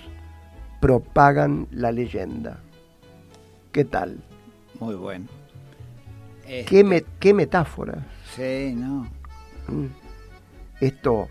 propagan 0.79 1.67
la 1.71 1.91
leyenda. 1.91 2.61
¿Qué 3.71 3.85
tal? 3.85 4.21
Muy 4.79 4.95
bueno. 4.95 5.27
¿Qué, 6.67 6.83
me, 6.83 7.03
qué 7.19 7.33
metáfora? 7.33 8.05
Sí, 8.35 8.73
no. 8.75 9.07
Mm. 9.67 9.87
Esto 10.81 11.29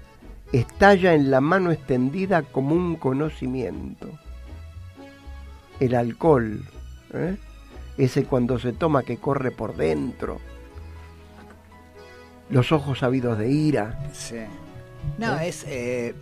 estalla 0.52 1.14
en 1.14 1.30
la 1.30 1.40
mano 1.40 1.70
extendida 1.70 2.42
como 2.42 2.74
un 2.74 2.96
conocimiento. 2.96 4.08
El 5.78 5.94
alcohol, 5.94 6.64
¿eh? 7.12 7.36
ese 7.98 8.24
cuando 8.24 8.58
se 8.58 8.72
toma 8.72 9.02
que 9.02 9.18
corre 9.18 9.50
por 9.50 9.76
dentro. 9.76 10.40
Los 12.48 12.72
ojos 12.72 13.02
ávidos 13.02 13.38
de 13.38 13.50
ira. 13.50 14.10
Sí. 14.12 14.40
No, 15.18 15.38
es, 15.38 15.64
eh, 15.68 16.14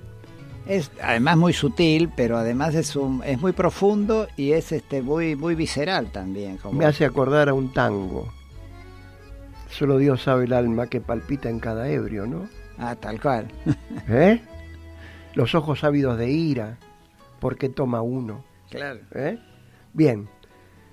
es 0.68 0.90
además 1.02 1.36
muy 1.38 1.52
sutil, 1.54 2.10
pero 2.14 2.36
además 2.36 2.74
es 2.74 2.94
un, 2.94 3.22
es 3.24 3.40
muy 3.40 3.52
profundo 3.52 4.28
y 4.36 4.52
es 4.52 4.70
este 4.70 5.02
muy 5.02 5.34
muy 5.34 5.54
visceral 5.54 6.12
también. 6.12 6.58
Como, 6.58 6.78
Me 6.78 6.84
hace 6.84 7.06
acordar 7.06 7.48
a 7.48 7.54
un 7.54 7.72
tango. 7.72 8.30
Solo 9.70 9.96
Dios 9.96 10.22
sabe 10.22 10.44
el 10.44 10.52
alma 10.52 10.86
que 10.86 11.00
palpita 11.00 11.48
en 11.48 11.58
cada 11.58 11.88
ebrio, 11.88 12.26
¿no? 12.26 12.48
Ah, 12.78 12.94
tal 12.96 13.20
cual. 13.20 13.48
¿Eh? 14.08 14.40
Los 15.34 15.54
ojos 15.54 15.84
ávidos 15.84 16.18
de 16.18 16.30
ira, 16.30 16.78
porque 17.40 17.68
toma 17.68 18.02
uno. 18.02 18.44
claro. 18.70 19.00
¿Eh? 19.14 19.38
Bien. 19.94 20.28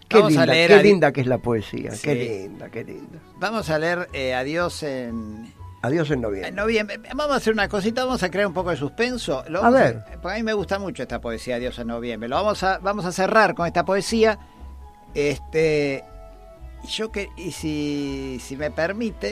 Qué, 0.07 0.17
Vamos 0.17 0.37
a 0.37 0.41
linda, 0.41 0.53
leer 0.53 0.69
qué 0.69 0.75
a 0.75 0.81
linda 0.83 1.11
que 1.11 1.21
es 1.21 1.27
la 1.27 1.39
poesía. 1.39 1.91
Sí. 1.91 2.03
Qué 2.03 2.15
linda, 2.15 2.69
qué 2.69 2.83
linda. 2.83 3.19
Vamos 3.39 3.69
a 3.69 3.79
leer 3.79 4.07
eh, 4.13 4.35
Adiós 4.35 4.83
en, 4.83 5.51
Adiós 5.85 6.09
en 6.11 6.21
noviembre. 6.21 6.49
en 6.49 6.55
noviembre. 6.55 6.99
Vamos 7.15 7.33
a 7.33 7.37
hacer 7.37 7.53
una 7.53 7.67
cosita, 7.69 8.03
vamos 8.05 8.23
a 8.23 8.29
crear 8.31 8.47
un 8.47 8.53
poco 8.53 8.71
de 8.71 8.77
suspenso. 8.77 9.43
Lo 9.49 9.63
A 9.63 9.69
ver. 9.69 10.03
porque 10.21 10.35
a 10.35 10.37
mí 10.37 10.43
me 10.43 10.53
gusta 10.53 10.79
mucho 10.79 11.03
esta 11.03 11.21
poesía, 11.21 11.55
Adiós 11.57 11.77
en 11.79 11.87
noviembre. 11.87 12.27
Lo 12.29 12.35
vamos 12.37 12.63
a, 12.63 12.79
vamos 12.79 13.05
a 13.05 13.11
cerrar 13.11 13.53
con 13.55 13.67
esta 13.67 13.85
poesía. 13.85 14.39
Este, 15.13 16.03
y 16.83 16.87
yo 16.87 17.11
que, 17.11 17.29
y 17.37 17.51
si, 17.51 18.39
si 18.41 18.57
me 18.57 18.71
permite, 18.71 19.31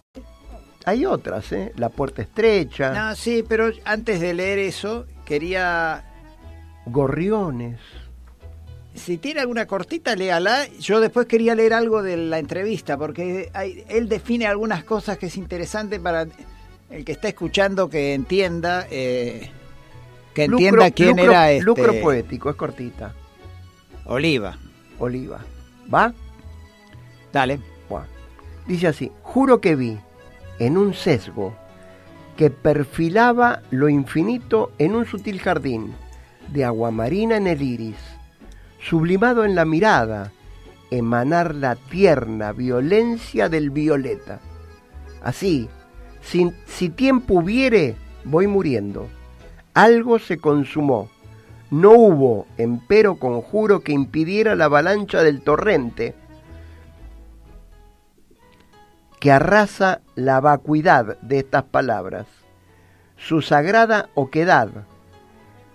Hay 0.85 1.05
otras, 1.05 1.51
¿eh? 1.51 1.71
La 1.77 1.89
puerta 1.89 2.21
estrecha, 2.23 2.91
no, 2.91 3.15
sí, 3.15 3.43
pero 3.47 3.69
antes 3.85 4.19
de 4.19 4.33
leer 4.33 4.59
eso, 4.59 5.05
quería 5.25 6.03
gorriones. 6.85 7.79
Si 8.93 9.17
tiene 9.17 9.39
alguna 9.39 9.67
cortita, 9.67 10.15
léala. 10.15 10.67
Yo 10.79 10.99
después 10.99 11.25
quería 11.27 11.55
leer 11.55 11.73
algo 11.73 12.01
de 12.03 12.17
la 12.17 12.39
entrevista, 12.39 12.97
porque 12.97 13.49
hay- 13.53 13.85
él 13.87 14.09
define 14.09 14.47
algunas 14.47 14.83
cosas 14.83 15.17
que 15.17 15.27
es 15.27 15.37
interesante 15.37 15.99
para 15.99 16.27
el 16.89 17.05
que 17.05 17.11
está 17.13 17.29
escuchando 17.29 17.89
que 17.89 18.13
entienda, 18.13 18.85
eh, 18.91 19.49
que 20.33 20.43
entienda 20.45 20.87
Lucro- 20.87 20.95
quién 20.95 21.09
lucro- 21.11 21.23
era 21.31 21.51
este 21.51 21.63
Lucro 21.65 21.93
poético, 22.01 22.49
es 22.49 22.55
cortita. 22.57 23.13
Oliva. 24.05 24.57
Oliva. 24.99 25.39
¿Va? 25.93 26.13
Dale. 27.31 27.59
Buah. 27.87 28.03
Dice 28.67 28.87
así, 28.87 29.09
juro 29.23 29.61
que 29.61 29.75
vi 29.75 29.97
en 30.61 30.77
un 30.77 30.93
sesgo 30.93 31.55
que 32.37 32.51
perfilaba 32.51 33.61
lo 33.71 33.89
infinito 33.89 34.71
en 34.77 34.95
un 34.95 35.05
sutil 35.07 35.39
jardín, 35.39 35.93
de 36.49 36.63
aguamarina 36.65 37.37
en 37.37 37.47
el 37.47 37.61
iris, 37.63 37.97
sublimado 38.79 39.43
en 39.43 39.55
la 39.55 39.65
mirada, 39.65 40.31
emanar 40.91 41.55
la 41.55 41.75
tierna 41.75 42.51
violencia 42.51 43.49
del 43.49 43.71
violeta. 43.71 44.39
Así, 45.23 45.67
sin- 46.21 46.55
si 46.67 46.89
tiempo 46.89 47.35
hubiere, 47.35 47.95
voy 48.23 48.45
muriendo. 48.45 49.07
Algo 49.73 50.19
se 50.19 50.37
consumó. 50.37 51.09
No 51.71 51.91
hubo, 51.91 52.45
empero, 52.57 53.15
conjuro 53.15 53.79
que 53.79 53.93
impidiera 53.93 54.55
la 54.55 54.65
avalancha 54.65 55.23
del 55.23 55.41
torrente 55.41 56.13
que 59.21 59.31
arrasa 59.31 60.01
la 60.15 60.41
vacuidad 60.41 61.19
de 61.21 61.39
estas 61.39 61.61
palabras, 61.61 62.25
su 63.17 63.43
sagrada 63.43 64.09
oquedad, 64.15 64.69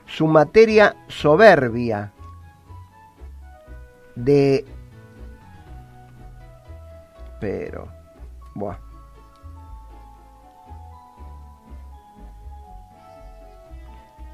su 0.04 0.26
materia 0.26 0.96
soberbia 1.06 2.12
de... 4.16 4.64
Pero... 7.40 7.86
Buah. 8.56 8.85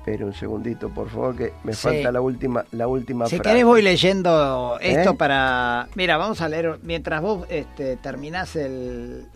Pero 0.05 0.27
un 0.27 0.35
segundito, 0.35 0.89
por 0.89 1.09
favor, 1.09 1.37
que 1.37 1.53
me 1.63 1.73
Sí. 1.75 1.83
falta 1.83 2.11
la 2.11 2.21
última, 2.21 2.65
la 2.73 2.89
última 2.89 3.27
Si 3.27 3.37
frase. 3.37 3.49
querés 3.51 3.65
voy 3.65 3.83
leyendo 3.83 4.77
esto 4.81 5.11
¿Eh? 5.11 5.15
para... 5.15 5.87
Mira, 5.95 6.17
vamos 6.17 6.41
a 6.41 6.49
leer, 6.49 6.79
mientras 6.83 7.21
vos 7.23 7.47
este, 7.49 7.97
terminás 7.99 8.57
el... 8.57 9.27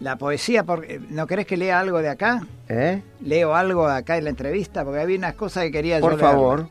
La 0.00 0.16
poesía, 0.16 0.64
porque 0.64 1.00
¿no 1.10 1.28
querés 1.28 1.46
que 1.46 1.56
lea 1.56 1.78
algo 1.78 2.02
de 2.02 2.08
acá? 2.08 2.40
¿Eh? 2.68 3.00
Leo 3.20 3.54
algo 3.54 3.86
de 3.86 3.94
acá 3.94 4.18
en 4.18 4.24
la 4.24 4.30
entrevista, 4.30 4.84
porque 4.84 4.98
había 5.00 5.16
unas 5.16 5.34
cosas 5.34 5.62
que 5.64 5.70
quería 5.70 5.98
yo 5.98 6.00
Por 6.00 6.14
leer. 6.14 6.20
favor. 6.22 6.66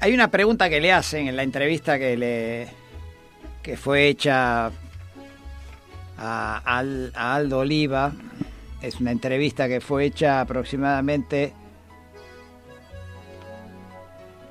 Hay 0.00 0.12
una 0.12 0.28
pregunta 0.30 0.68
que 0.68 0.80
le 0.80 0.92
hacen 0.92 1.28
en 1.28 1.36
la 1.36 1.42
entrevista 1.42 1.98
que 1.98 2.16
le 2.18 2.68
que 3.62 3.76
fue 3.78 4.08
hecha 4.08 4.66
a, 4.66 4.70
a 6.18 7.34
Aldo 7.34 7.58
Oliva. 7.60 8.12
Es 8.82 9.00
una 9.00 9.10
entrevista 9.10 9.68
que 9.68 9.80
fue 9.80 10.06
hecha 10.06 10.40
aproximadamente 10.40 11.52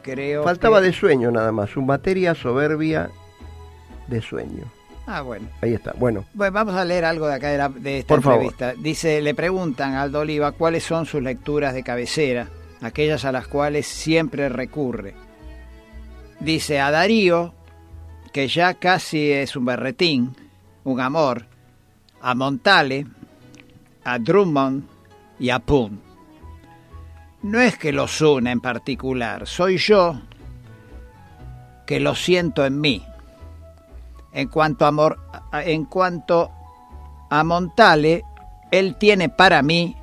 creo 0.03 0.43
Faltaba 0.43 0.79
que- 0.79 0.87
de 0.87 0.93
sueño 0.93 1.31
nada 1.31 1.51
más, 1.51 1.69
su 1.71 1.81
materia 1.81 2.33
soberbia 2.35 3.09
de 4.07 4.21
sueño. 4.21 4.63
Ah, 5.05 5.21
bueno. 5.21 5.47
Ahí 5.61 5.73
está. 5.73 5.93
Bueno, 5.97 6.25
Bueno, 6.33 6.53
vamos 6.53 6.75
a 6.75 6.85
leer 6.85 7.03
algo 7.05 7.27
de 7.27 7.33
acá 7.33 7.49
de, 7.49 7.57
la- 7.57 7.69
de 7.69 7.99
esta 7.99 8.13
Por 8.15 8.23
favor. 8.23 8.43
entrevista. 8.43 8.73
Dice, 8.79 9.21
le 9.21 9.33
preguntan 9.33 9.95
a 9.95 10.03
Aldo 10.03 10.19
Oliva 10.19 10.51
cuáles 10.51 10.83
son 10.83 11.05
sus 11.07 11.21
lecturas 11.23 11.73
de 11.73 11.83
cabecera, 11.83 12.47
aquellas 12.81 13.25
a 13.25 13.31
las 13.31 13.47
cuales 13.47 13.87
siempre 13.87 14.49
recurre. 14.49 15.15
Dice 16.39 16.79
a 16.79 16.91
Darío, 16.91 17.53
que 18.31 18.47
ya 18.47 18.75
casi 18.75 19.31
es 19.31 19.55
un 19.55 19.65
berretín, 19.65 20.35
un 20.83 21.01
amor, 21.01 21.45
a 22.21 22.35
Montale, 22.35 23.07
a 24.13 24.19
Drummond 24.19 24.83
y 25.39 25.49
a 25.49 25.59
Poe. 25.59 25.91
No 27.43 27.59
es 27.59 27.77
que 27.77 27.91
los 27.93 28.21
una 28.21 28.51
en 28.51 28.59
particular, 28.59 29.47
soy 29.47 29.77
yo 29.77 30.19
que 31.85 31.99
lo 31.99 32.15
siento 32.15 32.65
en 32.65 32.81
mí. 32.81 33.05
En 34.33 34.47
cuanto 34.47 34.85
a- 34.85 35.63
en 35.63 35.85
cuanto 35.85 36.51
a 37.29 37.43
Montale, 37.43 38.23
él 38.71 38.95
tiene 38.95 39.29
para 39.29 39.61
mí 39.61 39.95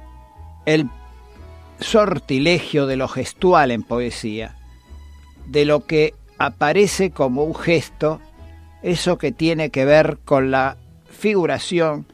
el 0.65 0.89
sortilegio 1.79 2.87
de 2.87 2.97
lo 2.97 3.07
gestual 3.09 3.71
en 3.71 3.83
poesía, 3.83 4.57
de 5.47 5.65
lo 5.65 5.85
que 5.87 6.15
aparece 6.39 7.11
como 7.11 7.45
un 7.45 7.55
gesto, 7.55 8.21
eso 8.83 9.19
que 9.19 9.31
tiene 9.33 9.71
que 9.71 9.85
ver 9.85 10.19
con 10.25 10.51
la 10.51 10.77
figuración 11.09 12.07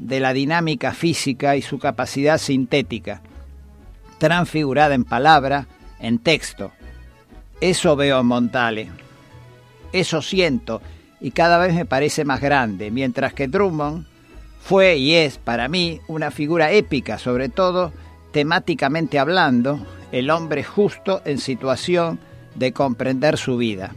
de 0.00 0.18
la 0.18 0.32
dinámica 0.32 0.92
física 0.92 1.56
y 1.56 1.62
su 1.62 1.78
capacidad 1.78 2.38
sintética, 2.38 3.20
transfigurada 4.18 4.94
en 4.94 5.04
palabra, 5.04 5.66
en 6.00 6.18
texto. 6.18 6.72
Eso 7.60 7.94
veo 7.96 8.20
en 8.20 8.26
Montale. 8.26 8.88
Eso 9.92 10.22
siento 10.22 10.80
y 11.20 11.32
cada 11.32 11.58
vez 11.58 11.74
me 11.74 11.84
parece 11.84 12.24
más 12.24 12.40
grande, 12.40 12.90
mientras 12.90 13.34
que 13.34 13.46
Drummond 13.46 14.06
fue 14.62 14.96
y 14.96 15.14
es 15.14 15.36
para 15.36 15.68
mí 15.68 16.00
una 16.08 16.30
figura 16.30 16.72
épica, 16.72 17.18
sobre 17.18 17.48
todo 17.50 17.92
temáticamente 18.32 19.18
hablando, 19.18 19.84
el 20.12 20.30
hombre 20.30 20.64
justo 20.64 21.20
en 21.24 21.38
situación 21.38 22.20
de 22.54 22.72
comprender 22.72 23.36
su 23.36 23.58
vida. 23.58 23.94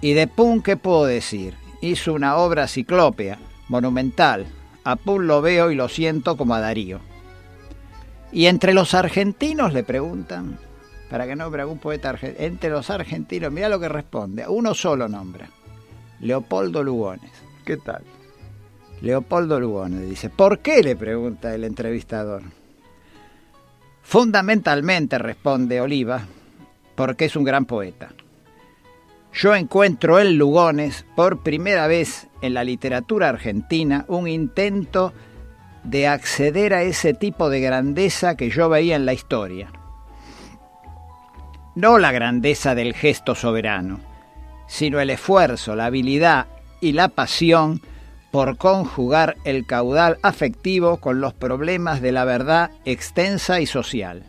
Y 0.00 0.12
de 0.12 0.26
Pun, 0.26 0.62
¿qué 0.62 0.76
puedo 0.76 1.06
decir? 1.06 1.54
Hizo 1.80 2.12
una 2.12 2.36
obra 2.36 2.68
ciclópea, 2.68 3.38
monumental. 3.68 4.46
A 4.88 4.96
Pun 4.96 5.26
lo 5.26 5.42
veo 5.42 5.70
y 5.70 5.74
lo 5.74 5.86
siento 5.86 6.38
como 6.38 6.54
a 6.54 6.60
Darío. 6.60 7.00
Y 8.32 8.46
entre 8.46 8.72
los 8.72 8.94
argentinos 8.94 9.74
le 9.74 9.82
preguntan, 9.82 10.58
para 11.10 11.26
que 11.26 11.36
no 11.36 11.44
algún 11.44 11.76
poeta 11.76 12.08
argentino, 12.08 12.46
entre 12.46 12.70
los 12.70 12.88
argentinos, 12.88 13.52
mira 13.52 13.68
lo 13.68 13.78
que 13.78 13.90
responde, 13.90 14.48
uno 14.48 14.72
solo 14.72 15.06
nombra, 15.06 15.50
Leopoldo 16.20 16.82
Lugones. 16.82 17.30
¿qué 17.66 17.76
tal? 17.76 18.02
Leopoldo 19.02 19.60
Lugones 19.60 20.08
dice, 20.08 20.30
¿por 20.30 20.60
qué? 20.60 20.82
le 20.82 20.96
pregunta 20.96 21.54
el 21.54 21.64
entrevistador. 21.64 22.44
Fundamentalmente, 24.02 25.18
responde 25.18 25.82
Oliva, 25.82 26.22
porque 26.94 27.26
es 27.26 27.36
un 27.36 27.44
gran 27.44 27.66
poeta. 27.66 28.08
Yo 29.34 29.54
encuentro 29.54 30.18
en 30.18 30.38
Lugones 30.38 31.04
por 31.14 31.42
primera 31.42 31.86
vez 31.88 32.27
en 32.42 32.54
la 32.54 32.64
literatura 32.64 33.28
argentina 33.28 34.04
un 34.08 34.28
intento 34.28 35.12
de 35.84 36.06
acceder 36.06 36.74
a 36.74 36.82
ese 36.82 37.14
tipo 37.14 37.50
de 37.50 37.60
grandeza 37.60 38.36
que 38.36 38.50
yo 38.50 38.68
veía 38.68 38.96
en 38.96 39.06
la 39.06 39.12
historia. 39.12 39.72
No 41.74 41.98
la 41.98 42.12
grandeza 42.12 42.74
del 42.74 42.94
gesto 42.94 43.34
soberano, 43.34 44.00
sino 44.66 45.00
el 45.00 45.10
esfuerzo, 45.10 45.76
la 45.76 45.86
habilidad 45.86 46.46
y 46.80 46.92
la 46.92 47.08
pasión 47.08 47.80
por 48.30 48.56
conjugar 48.56 49.36
el 49.44 49.66
caudal 49.66 50.18
afectivo 50.22 50.98
con 50.98 51.20
los 51.20 51.32
problemas 51.34 52.02
de 52.02 52.12
la 52.12 52.24
verdad 52.24 52.70
extensa 52.84 53.60
y 53.60 53.66
social. 53.66 54.24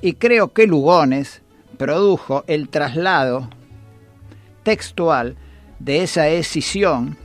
Y 0.00 0.14
creo 0.14 0.52
que 0.52 0.66
Lugones 0.66 1.42
produjo 1.76 2.44
el 2.46 2.68
traslado 2.68 3.50
textual 4.62 5.36
de 5.84 6.02
esa 6.02 6.28
escisión 6.28 7.16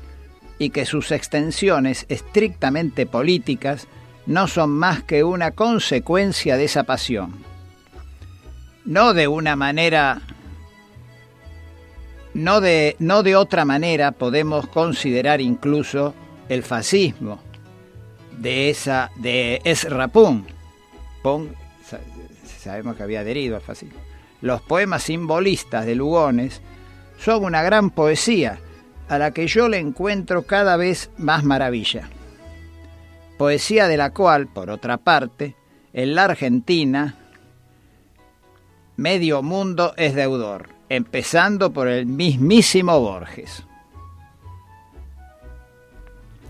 y 0.58 0.72
que 0.72 0.86
sus 0.86 1.12
extensiones 1.12 2.06
estrictamente 2.10 3.06
políticas 3.06 3.88
no 4.26 4.48
son 4.48 4.72
más 4.72 5.04
que 5.04 5.24
una 5.24 5.52
consecuencia 5.52 6.58
de 6.58 6.66
esa 6.66 6.84
pasión. 6.84 7.36
No 8.84 9.14
de 9.14 9.28
una 9.28 9.56
manera 9.56 10.22
no 12.34 12.60
de, 12.62 12.96
no 13.00 13.24
de 13.24 13.36
otra 13.36 13.64
manera 13.64 14.12
podemos 14.12 14.68
considerar 14.68 15.40
incluso 15.40 16.16
el 16.50 16.64
fascismo 16.64 17.40
de 18.38 18.70
esa 18.70 19.12
de 19.18 19.62
Ezra 19.66 20.08
Pung. 20.08 20.44
sabemos 22.60 22.96
que 22.96 23.04
había 23.04 23.20
adherido 23.20 23.56
al 23.56 23.62
fascismo. 23.62 24.00
Los 24.42 24.62
poemas 24.62 25.04
simbolistas 25.04 25.86
de 25.86 25.96
Lugones 25.96 26.62
son 27.18 27.44
una 27.44 27.62
gran 27.62 27.90
poesía 27.90 28.60
a 29.10 29.18
la 29.18 29.32
que 29.32 29.48
yo 29.48 29.70
le 29.70 29.80
encuentro 29.80 30.44
cada 30.44 30.78
vez 30.78 31.12
más 31.18 31.44
maravilla. 31.44 32.10
Poesía 33.38 33.88
de 33.88 33.98
la 33.98 34.12
cual, 34.12 34.48
por 34.48 34.70
otra 34.70 34.98
parte, 34.98 35.56
en 35.94 36.16
la 36.16 36.26
Argentina 36.26 37.16
medio 38.96 39.44
mundo 39.44 39.94
es 39.96 40.16
deudor 40.16 40.70
empezando 40.90 41.72
por 41.72 41.88
el 41.88 42.06
mismísimo 42.06 43.00
Borges. 43.00 43.64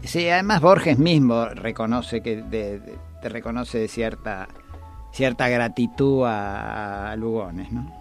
Sí, 0.03 0.30
además 0.30 0.62
Borges 0.62 0.97
mismo 0.97 1.45
reconoce 1.45 2.21
que 2.21 2.38
te 3.21 3.30
reconoce 3.30 3.80
de 3.80 3.88
cierta 3.88 4.47
cierta 5.12 5.49
gratitud 5.49 6.23
a, 6.25 7.15
Lugones, 7.17 7.71
¿no? 7.71 7.96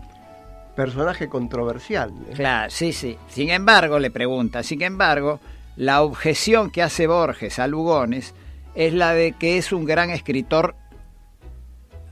Personaje 0.76 1.28
controversial. 1.28 2.12
¿eh? 2.28 2.34
Claro, 2.34 2.70
sí, 2.70 2.92
sí. 2.92 3.18
Sin 3.28 3.50
embargo, 3.50 3.98
le 3.98 4.10
pregunta, 4.10 4.62
sin 4.62 4.82
embargo, 4.82 5.40
la 5.76 6.02
objeción 6.02 6.70
que 6.70 6.82
hace 6.82 7.06
Borges 7.06 7.58
a 7.58 7.66
Lugones 7.66 8.34
es 8.74 8.92
la 8.92 9.14
de 9.14 9.32
que 9.32 9.56
es 9.56 9.72
un 9.72 9.86
gran 9.86 10.10
escritor 10.10 10.76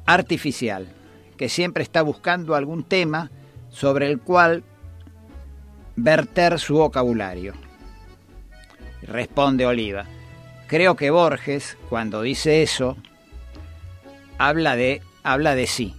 artificial, 0.07 0.89
que 1.37 1.49
siempre 1.49 1.83
está 1.83 2.03
buscando 2.03 2.55
algún 2.55 2.85
tema 2.85 3.31
sobre 3.71 4.11
el 4.11 4.19
cual 4.21 4.65
verter 5.97 6.59
su 6.59 6.77
vocabulario. 6.77 7.53
Responde 9.03 9.67
Oliva, 9.67 10.07
creo 10.67 10.97
que 10.97 11.11
Borges, 11.11 11.77
cuando 11.89 12.23
dice 12.23 12.63
eso, 12.63 12.97
habla 14.39 14.77
de, 14.77 15.03
habla 15.23 15.55
de 15.55 15.67
sí. 15.67 15.95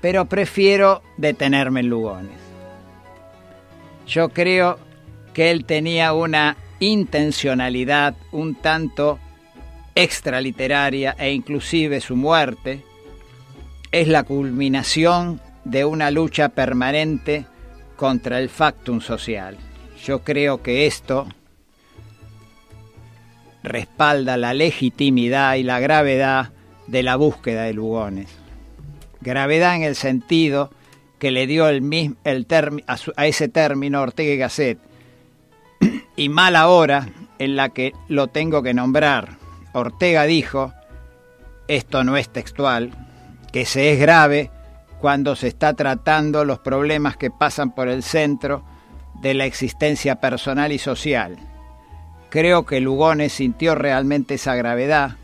Pero 0.00 0.24
prefiero 0.24 1.02
detenerme 1.16 1.80
en 1.80 1.88
Lugones. 1.90 2.38
Yo 4.06 4.30
creo 4.30 4.78
que 5.34 5.50
él 5.50 5.64
tenía 5.64 6.12
una 6.12 6.56
intencionalidad 6.80 8.16
un 8.32 8.54
tanto 8.54 9.18
extraliteraria 9.94 11.14
e 11.18 11.32
inclusive 11.32 12.00
su 12.00 12.16
muerte 12.16 12.82
es 13.92 14.08
la 14.08 14.22
culminación 14.22 15.40
de 15.64 15.84
una 15.84 16.10
lucha 16.10 16.48
permanente 16.50 17.44
contra 17.96 18.38
el 18.38 18.48
factum 18.48 19.00
social. 19.00 19.56
Yo 20.04 20.20
creo 20.20 20.62
que 20.62 20.86
esto 20.86 21.28
respalda 23.62 24.36
la 24.36 24.54
legitimidad 24.54 25.56
y 25.56 25.62
la 25.62 25.80
gravedad 25.80 26.50
de 26.86 27.02
la 27.02 27.16
búsqueda 27.16 27.64
de 27.64 27.74
Lugones. 27.74 28.28
Gravedad 29.20 29.76
en 29.76 29.82
el 29.82 29.96
sentido 29.96 30.70
que 31.18 31.30
le 31.30 31.46
dio 31.46 31.68
el, 31.68 32.16
el 32.24 32.46
a, 32.86 32.96
a, 33.16 33.26
ese 33.26 33.48
término 33.48 34.00
Ortega 34.00 34.32
y 34.32 34.36
Gasset, 34.38 34.78
y 36.16 36.28
mala 36.28 36.68
hora 36.68 37.08
en 37.38 37.56
la 37.56 37.68
que 37.68 37.92
lo 38.08 38.28
tengo 38.28 38.62
que 38.62 38.74
nombrar. 38.74 39.36
Ortega 39.72 40.24
dijo, 40.24 40.72
esto 41.68 42.04
no 42.04 42.16
es 42.16 42.28
textual, 42.30 42.90
que 43.52 43.66
se 43.66 43.92
es 43.92 44.00
grave 44.00 44.50
cuando 45.00 45.36
se 45.36 45.48
está 45.48 45.74
tratando 45.74 46.44
los 46.44 46.58
problemas 46.58 47.16
que 47.16 47.30
pasan 47.30 47.74
por 47.74 47.88
el 47.88 48.02
centro 48.02 48.64
de 49.20 49.34
la 49.34 49.44
existencia 49.44 50.20
personal 50.20 50.72
y 50.72 50.78
social. 50.78 51.36
Creo 52.28 52.64
que 52.64 52.80
Lugones 52.80 53.32
sintió 53.32 53.74
realmente 53.74 54.34
esa 54.34 54.54
gravedad 54.54 55.16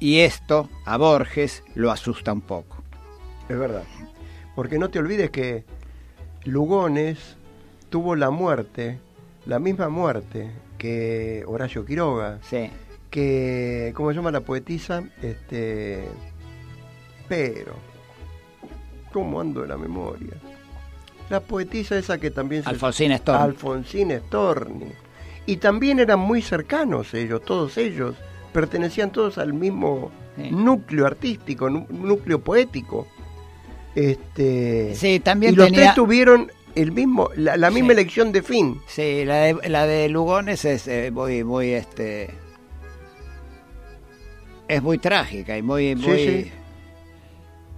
y 0.00 0.20
esto 0.20 0.68
a 0.84 0.96
Borges 0.96 1.62
lo 1.74 1.90
asusta 1.90 2.32
un 2.32 2.40
poco. 2.40 2.77
Es 3.48 3.58
verdad, 3.58 3.84
porque 4.54 4.78
no 4.78 4.90
te 4.90 4.98
olvides 4.98 5.30
que 5.30 5.64
Lugones 6.44 7.36
tuvo 7.88 8.16
la 8.16 8.30
muerte, 8.30 8.98
la 9.46 9.58
misma 9.58 9.88
muerte 9.88 10.50
que 10.76 11.44
Horacio 11.46 11.84
Quiroga, 11.84 12.38
sí. 12.42 12.70
que, 13.10 13.92
¿cómo 13.94 14.10
se 14.10 14.16
llama 14.16 14.30
la 14.30 14.40
poetisa? 14.40 15.02
Este, 15.22 16.04
pero, 17.28 17.74
¿cómo 19.12 19.40
ando 19.40 19.62
de 19.62 19.68
la 19.68 19.76
memoria? 19.76 20.34
La 21.30 21.40
poetisa 21.40 21.98
esa 21.98 22.18
que 22.18 22.30
también 22.30 22.62
se... 22.62 22.70
Alfonsín 22.70 23.16
Storni. 23.16 23.42
Alfonsín 23.42 24.18
Storni. 24.26 24.92
Y 25.46 25.56
también 25.56 25.98
eran 25.98 26.20
muy 26.20 26.42
cercanos 26.42 27.12
ellos, 27.14 27.42
todos 27.42 27.76
ellos. 27.76 28.14
Pertenecían 28.52 29.10
todos 29.10 29.38
al 29.38 29.52
mismo 29.52 30.10
núcleo 30.50 31.06
artístico, 31.06 31.68
núcleo 31.68 32.40
poético. 32.40 33.06
Este, 33.98 34.94
sí, 34.94 35.18
también 35.18 35.54
y 35.54 35.56
los 35.56 35.72
tres 35.72 35.92
tuvieron 35.92 36.52
el 36.76 36.92
mismo, 36.92 37.30
la, 37.34 37.68
misma 37.68 37.94
elección 37.94 38.30
de 38.30 38.44
fin. 38.44 38.80
Sí, 38.86 39.24
la 39.24 39.38
de, 39.38 39.68
la 39.68 39.88
de 39.88 40.08
Lugones 40.08 40.64
es 40.64 40.86
eh, 40.86 41.10
muy, 41.10 41.42
muy, 41.42 41.72
este, 41.72 42.30
es 44.68 44.80
muy 44.84 44.98
trágica 44.98 45.58
y 45.58 45.62
muy, 45.62 45.96
muy, 45.96 46.52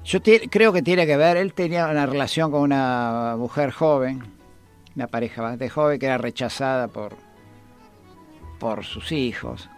yo 0.04 0.20
creo 0.50 0.74
que 0.74 0.82
tiene 0.82 1.06
que 1.06 1.16
ver, 1.16 1.38
él 1.38 1.54
tenía 1.54 1.86
una 1.86 2.04
relación 2.04 2.50
con 2.50 2.60
una 2.60 3.36
mujer 3.38 3.70
joven, 3.70 4.22
una 4.96 5.06
pareja 5.06 5.40
bastante 5.40 5.70
joven 5.70 5.98
que 5.98 6.04
era 6.04 6.18
rechazada 6.18 6.88
por, 6.88 7.16
por 8.58 8.84
sus 8.84 9.10
hijos. 9.10 9.70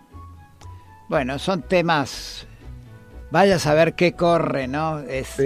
Bueno, 1.09 1.39
son 1.39 1.63
temas, 1.63 2.49
vaya 3.33 3.57
a 3.57 3.59
saber 3.59 3.95
qué 3.95 4.12
corre, 4.12 4.68
¿no? 4.68 5.01
Es 5.01 5.37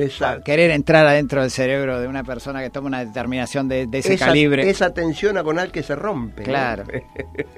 querer 0.44 0.72
entrar 0.72 1.07
adentro 1.07 1.40
del 1.40 1.53
cerebro 1.53 2.01
de 2.01 2.09
una 2.09 2.25
persona 2.25 2.61
que 2.61 2.68
toma 2.68 2.88
una 2.88 3.05
determinación 3.05 3.68
de, 3.68 3.88
ese 3.90 4.18
calibre. 4.18 4.68
Esa 4.68 4.92
tensión 4.92 5.38
agonal 5.38 5.70
que 5.70 5.85
se 5.85 5.94
rompe. 5.94 6.42
Claro. 6.42 6.85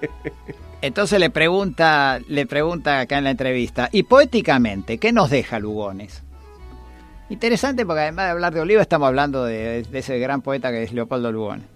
Entonces 0.82 1.18
le 1.18 1.30
pregunta, 1.30 2.20
le 2.28 2.46
pregunta 2.46 3.00
acá 3.00 3.18
en 3.18 3.24
la 3.24 3.30
entrevista, 3.30 3.88
y 3.90 4.04
poéticamente, 4.04 4.98
¿qué 4.98 5.12
nos 5.12 5.30
deja 5.30 5.58
Lugones? 5.58 6.22
Interesante 7.30 7.84
porque 7.84 8.02
además 8.02 8.26
de 8.26 8.30
hablar 8.30 8.54
de 8.54 8.60
Oliva 8.60 8.82
estamos 8.82 9.08
hablando 9.08 9.44
de, 9.44 9.84
ese 9.92 10.18
gran 10.18 10.42
poeta 10.42 10.70
que 10.70 10.84
es 10.84 10.92
Leopoldo 10.92 11.32
Lugones. 11.32 11.66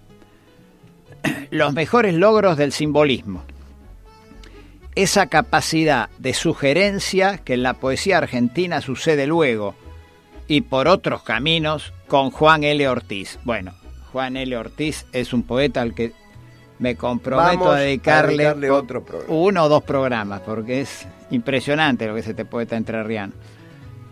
Los 1.49 1.73
mejores 1.73 2.13
logros 2.13 2.55
del 2.55 2.71
simbolismo. 2.71 3.43
Esa 4.95 5.27
capacidad 5.27 6.09
de 6.19 6.33
sugerencia 6.33 7.39
que 7.39 7.55
en 7.55 7.63
la 7.63 7.73
poesía 7.73 8.19
argentina 8.19 8.81
sucede 8.81 9.25
luego 9.25 9.75
y 10.47 10.61
por 10.61 10.87
otros 10.87 11.23
caminos 11.23 11.93
con 12.07 12.29
Juan 12.29 12.63
L. 12.63 12.87
Ortiz. 12.87 13.39
Bueno, 13.43 13.73
Juan 14.11 14.37
L. 14.37 14.55
Ortiz 14.55 15.07
es 15.11 15.33
un 15.33 15.43
poeta 15.43 15.81
al 15.81 15.95
que 15.95 16.13
me 16.77 16.95
comprometo 16.95 17.71
a 17.71 17.79
dedicarle, 17.79 18.69
otro 18.69 19.03
uno 19.29 19.63
o 19.63 19.69
dos 19.69 19.83
programas, 19.83 20.41
porque 20.41 20.81
es 20.81 21.07
impresionante 21.31 22.05
lo 22.05 22.13
que 22.13 22.19
es 22.19 22.27
este 22.27 22.45
poeta 22.45 22.75
entrerriano. 22.75 23.33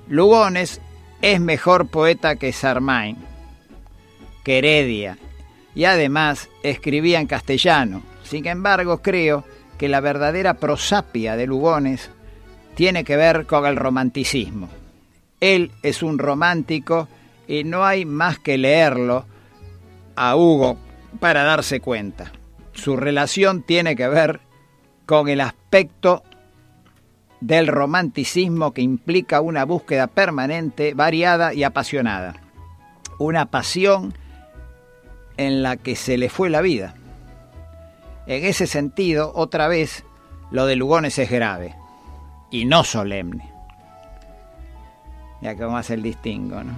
Lugones 0.07 0.81
es 1.21 1.39
mejor 1.39 1.89
poeta 1.89 2.37
que 2.37 2.53
Sarmain, 2.53 3.17
que 4.43 4.57
Heredia, 4.57 5.17
y 5.75 5.83
además 5.83 6.49
escribía 6.63 7.19
en 7.19 7.27
castellano. 7.27 8.01
Sin 8.23 8.47
embargo, 8.47 9.01
creo 9.01 9.43
que 9.81 9.89
la 9.89 9.99
verdadera 9.99 10.53
prosapia 10.53 11.35
de 11.35 11.47
Lugones 11.47 12.11
tiene 12.75 13.03
que 13.03 13.15
ver 13.17 13.47
con 13.47 13.65
el 13.65 13.75
romanticismo. 13.75 14.69
Él 15.39 15.71
es 15.81 16.03
un 16.03 16.19
romántico 16.19 17.07
y 17.47 17.63
no 17.63 17.83
hay 17.83 18.05
más 18.05 18.37
que 18.37 18.59
leerlo 18.59 19.25
a 20.15 20.35
Hugo 20.35 20.77
para 21.19 21.41
darse 21.41 21.79
cuenta. 21.79 22.31
Su 22.73 22.95
relación 22.95 23.63
tiene 23.63 23.95
que 23.95 24.07
ver 24.07 24.41
con 25.07 25.29
el 25.29 25.41
aspecto 25.41 26.21
del 27.39 27.65
romanticismo 27.65 28.75
que 28.75 28.83
implica 28.83 29.41
una 29.41 29.65
búsqueda 29.65 30.05
permanente, 30.05 30.93
variada 30.93 31.55
y 31.55 31.63
apasionada. 31.63 32.35
Una 33.17 33.47
pasión 33.47 34.13
en 35.37 35.63
la 35.63 35.75
que 35.75 35.95
se 35.95 36.19
le 36.19 36.29
fue 36.29 36.51
la 36.51 36.61
vida. 36.61 36.93
En 38.31 38.45
ese 38.45 38.65
sentido, 38.65 39.33
otra 39.35 39.67
vez, 39.67 40.05
lo 40.51 40.65
de 40.65 40.77
Lugones 40.77 41.19
es 41.19 41.29
grave 41.29 41.75
y 42.49 42.63
no 42.63 42.85
solemne. 42.85 43.51
Ya 45.41 45.53
que 45.57 45.65
hacer 45.65 45.97
el 45.97 46.03
distingo, 46.03 46.63
¿no? 46.63 46.71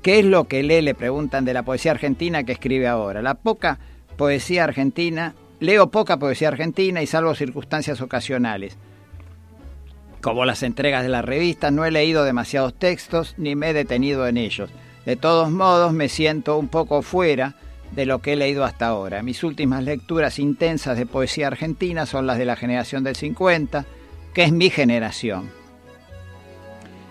¿Qué 0.00 0.20
es 0.20 0.24
lo 0.26 0.44
que 0.44 0.62
lee? 0.62 0.80
Le 0.80 0.94
preguntan 0.94 1.44
de 1.44 1.54
la 1.54 1.64
poesía 1.64 1.90
argentina 1.90 2.44
que 2.44 2.52
escribe 2.52 2.86
ahora. 2.86 3.20
La 3.20 3.34
poca 3.34 3.80
poesía 4.16 4.62
argentina, 4.62 5.34
leo 5.58 5.90
poca 5.90 6.18
poesía 6.18 6.46
argentina 6.46 7.02
y 7.02 7.08
salvo 7.08 7.34
circunstancias 7.34 8.00
ocasionales. 8.00 8.76
Como 10.20 10.44
las 10.44 10.62
entregas 10.62 11.02
de 11.02 11.08
las 11.08 11.24
revistas, 11.24 11.72
no 11.72 11.84
he 11.84 11.90
leído 11.90 12.22
demasiados 12.22 12.78
textos 12.78 13.34
ni 13.38 13.56
me 13.56 13.70
he 13.70 13.72
detenido 13.72 14.28
en 14.28 14.36
ellos. 14.36 14.70
De 15.06 15.16
todos 15.16 15.50
modos, 15.50 15.92
me 15.92 16.08
siento 16.08 16.58
un 16.58 16.68
poco 16.68 17.00
fuera 17.00 17.54
de 17.92 18.06
lo 18.06 18.20
que 18.20 18.32
he 18.32 18.36
leído 18.36 18.64
hasta 18.64 18.88
ahora. 18.88 19.22
Mis 19.22 19.44
últimas 19.44 19.84
lecturas 19.84 20.40
intensas 20.40 20.98
de 20.98 21.06
poesía 21.06 21.46
argentina 21.46 22.06
son 22.06 22.26
las 22.26 22.38
de 22.38 22.44
la 22.44 22.56
generación 22.56 23.04
del 23.04 23.14
50, 23.14 23.86
que 24.34 24.42
es 24.42 24.52
mi 24.52 24.68
generación. 24.68 25.48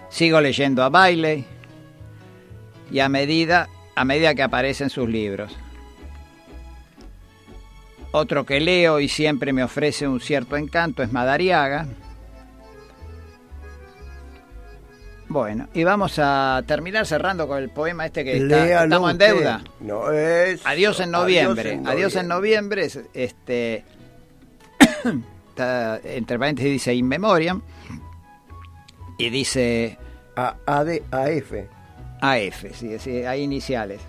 Sigo 0.09 0.41
leyendo 0.41 0.83
a 0.83 0.89
Bailey, 0.89 1.45
y 2.91 2.99
a 2.99 3.09
medida, 3.09 3.69
a 3.95 4.05
medida 4.05 4.35
que 4.35 4.43
aparecen 4.43 4.89
sus 4.89 5.09
libros. 5.09 5.55
Otro 8.11 8.45
que 8.45 8.59
leo 8.59 8.99
y 8.99 9.07
siempre 9.07 9.53
me 9.53 9.63
ofrece 9.63 10.07
un 10.07 10.19
cierto 10.19 10.55
encanto 10.57 11.01
es 11.01 11.11
Madariaga. 11.11 11.87
Bueno, 15.27 15.67
y 15.73 15.83
vamos 15.83 16.19
a 16.19 16.61
terminar 16.67 17.05
cerrando 17.05 17.47
con 17.47 17.57
el 17.57 17.69
poema 17.69 18.05
este 18.05 18.23
que 18.23 18.37
está, 18.37 18.83
estamos 18.83 19.11
en 19.11 19.17
deuda. 19.17 19.63
No 19.79 20.11
es. 20.11 20.65
Adiós 20.65 20.99
en 20.99 21.11
noviembre. 21.11 21.81
Adiós 21.85 22.15
en 22.15 22.27
noviembre. 22.27 22.87
este, 23.13 23.83
entre 25.57 26.39
paréntesis 26.39 26.71
dice 26.71 26.93
In 26.93 27.07
Memoriam. 27.07 27.61
Y 29.17 29.29
dice. 29.29 29.97
A, 30.35 30.57
AD, 30.65 31.01
AF. 31.11 31.53
AF, 32.21 32.65
sí, 32.73 32.99
sí, 32.99 33.23
hay 33.23 33.41
iniciales. 33.41 34.01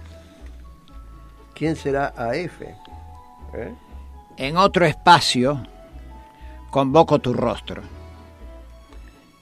¿Quién 1.54 1.76
será 1.76 2.08
AF? 2.08 2.62
¿Eh? 2.62 3.74
En 4.36 4.56
otro 4.56 4.84
espacio 4.84 5.66
convoco 6.70 7.18
tu 7.20 7.32
rostro. 7.32 7.82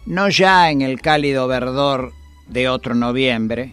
No 0.07 0.29
ya 0.29 0.71
en 0.71 0.83
el 0.83 1.01
cálido 1.01 1.49
verdor 1.49 2.13
de 2.47 2.69
otro 2.69 2.95
noviembre, 2.95 3.73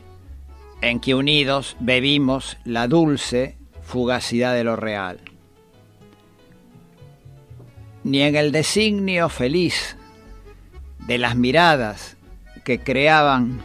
en 0.79 1.01
que 1.01 1.13
unidos 1.13 1.75
bebimos 1.81 2.57
la 2.63 2.87
dulce 2.87 3.57
fugacidad 3.83 4.53
de 4.53 4.63
lo 4.63 4.77
real, 4.77 5.19
ni 8.05 8.21
en 8.21 8.37
el 8.37 8.53
designio 8.53 9.27
feliz 9.27 9.97
de 10.99 11.17
las 11.17 11.35
miradas 11.35 12.15
que 12.63 12.79
creaban 12.79 13.59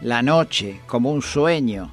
la 0.00 0.22
noche 0.22 0.80
como 0.88 1.12
un 1.12 1.22
sueño, 1.22 1.92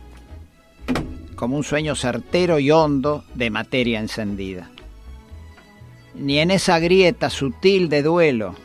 como 1.36 1.58
un 1.58 1.64
sueño 1.64 1.94
certero 1.94 2.58
y 2.58 2.72
hondo 2.72 3.24
de 3.36 3.52
materia 3.52 4.00
encendida. 4.00 4.72
Ni 6.16 6.40
en 6.40 6.50
esa 6.50 6.80
grieta 6.80 7.30
sutil 7.30 7.88
de 7.88 8.02
duelo 8.02 8.65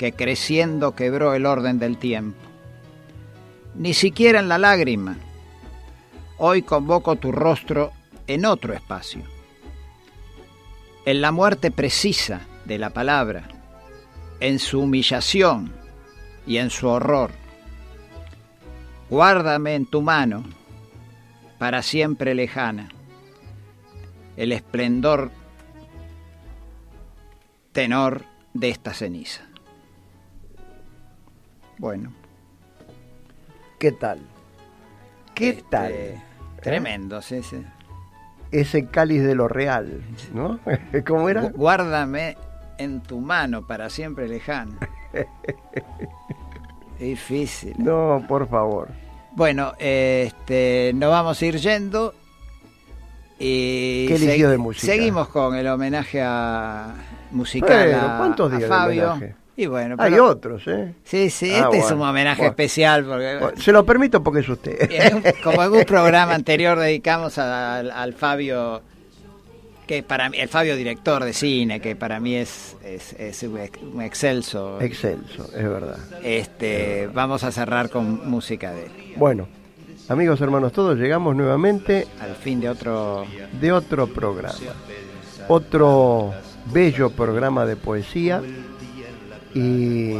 que 0.00 0.12
creciendo 0.12 0.96
quebró 0.96 1.34
el 1.34 1.44
orden 1.44 1.78
del 1.78 1.98
tiempo. 1.98 2.40
Ni 3.74 3.92
siquiera 3.92 4.40
en 4.40 4.48
la 4.48 4.56
lágrima. 4.56 5.18
Hoy 6.38 6.62
convoco 6.62 7.16
tu 7.16 7.32
rostro 7.32 7.92
en 8.26 8.46
otro 8.46 8.72
espacio. 8.72 9.20
En 11.04 11.20
la 11.20 11.32
muerte 11.32 11.70
precisa 11.70 12.40
de 12.64 12.78
la 12.78 12.88
palabra, 12.88 13.46
en 14.40 14.58
su 14.58 14.80
humillación 14.80 15.70
y 16.46 16.56
en 16.56 16.70
su 16.70 16.88
horror 16.88 17.32
Guárdame 19.10 19.74
en 19.74 19.84
tu 19.84 20.00
mano, 20.00 20.44
para 21.58 21.82
siempre 21.82 22.34
lejana, 22.34 22.88
el 24.38 24.52
esplendor 24.52 25.30
tenor 27.72 28.24
de 28.54 28.70
esta 28.70 28.94
ceniza. 28.94 29.49
Bueno. 31.80 32.12
¿Qué 33.78 33.92
tal? 33.92 34.18
¿Qué 35.34 35.48
Este, 35.48 35.62
tal? 35.70 35.92
Tremendo, 36.62 37.22
sí, 37.22 37.42
sí. 37.42 37.64
Ese 38.52 38.86
cáliz 38.86 39.22
de 39.24 39.34
lo 39.34 39.48
real, 39.48 40.02
¿no? 40.34 40.60
¿Cómo 41.06 41.28
era? 41.30 41.44
Gu- 41.44 41.52
Guárdame 41.54 42.36
en 42.76 43.00
tu 43.00 43.18
mano 43.20 43.66
para 43.66 43.88
siempre 43.88 44.28
lejana. 44.28 44.76
Difícil. 46.98 47.74
No, 47.78 48.22
por 48.28 48.46
favor. 48.48 48.88
Bueno, 49.32 49.72
este, 49.78 50.92
nos 50.94 51.10
vamos 51.10 51.40
a 51.40 51.46
ir 51.46 51.56
yendo. 51.56 52.12
Y 53.38 54.06
¿Qué 54.06 54.16
eligió 54.16 54.50
de 54.50 54.58
música? 54.58 54.86
Seguimos 54.92 55.28
con 55.28 55.54
el 55.54 55.66
homenaje 55.66 56.20
a 56.22 56.92
musical 57.30 57.94
a, 57.94 58.18
¿cuántos 58.18 58.52
a 58.52 58.56
días 58.58 58.68
de 58.68 58.76
Fabio. 58.76 59.12
homenaje? 59.12 59.39
Y 59.62 59.66
bueno, 59.66 59.94
Hay 59.98 60.14
otros, 60.18 60.62
¿eh? 60.68 60.94
Sí, 61.04 61.28
sí, 61.28 61.52
Ah, 61.52 61.64
este 61.70 61.78
es 61.84 61.90
un 61.90 62.00
homenaje 62.00 62.38
Bueno. 62.40 62.50
especial 62.52 63.04
porque 63.04 63.36
Bueno, 63.38 63.60
Se 63.60 63.72
lo 63.72 63.84
permito 63.84 64.22
porque 64.22 64.40
es 64.40 64.48
usted. 64.48 64.90
como 65.44 65.62
en 65.62 65.72
un 65.72 65.84
programa 65.84 66.34
anterior 66.34 66.78
dedicamos 66.78 67.36
a- 67.36 67.76
al, 67.78 67.90
al 67.90 68.14
Fabio 68.14 68.80
que 69.86 70.02
para 70.04 70.30
mí, 70.30 70.38
el 70.38 70.48
Fabio 70.48 70.76
director 70.76 71.24
de 71.24 71.32
cine, 71.32 71.80
que 71.80 71.96
para 71.96 72.20
mí 72.20 72.36
es, 72.36 72.76
es, 72.84 73.12
es 73.14 73.42
un 73.42 73.58
ex- 73.58 73.82
un 73.82 74.00
excelso. 74.00 74.80
Excelso, 74.80 75.44
es 75.54 75.62
verdad. 75.68 75.98
Este, 76.22 77.08
vamos 77.12 77.42
a 77.44 77.50
cerrar 77.52 77.90
con 77.90 78.30
música 78.30 78.72
de 78.72 78.84
él. 78.86 78.92
Bueno, 79.16 79.48
amigos, 80.08 80.40
hermanos, 80.40 80.72
todos 80.72 80.96
llegamos 80.96 81.34
nuevamente 81.36 82.06
Al 82.20 82.36
fin 82.36 82.60
de 82.60 82.68
otro 82.70 83.26
de 83.60 83.72
otro 83.72 84.06
programa. 84.06 84.54
Otro 85.48 86.32
bello 86.72 87.10
programa 87.10 87.66
de 87.66 87.74
poesía. 87.76 88.40
Y 89.54 90.14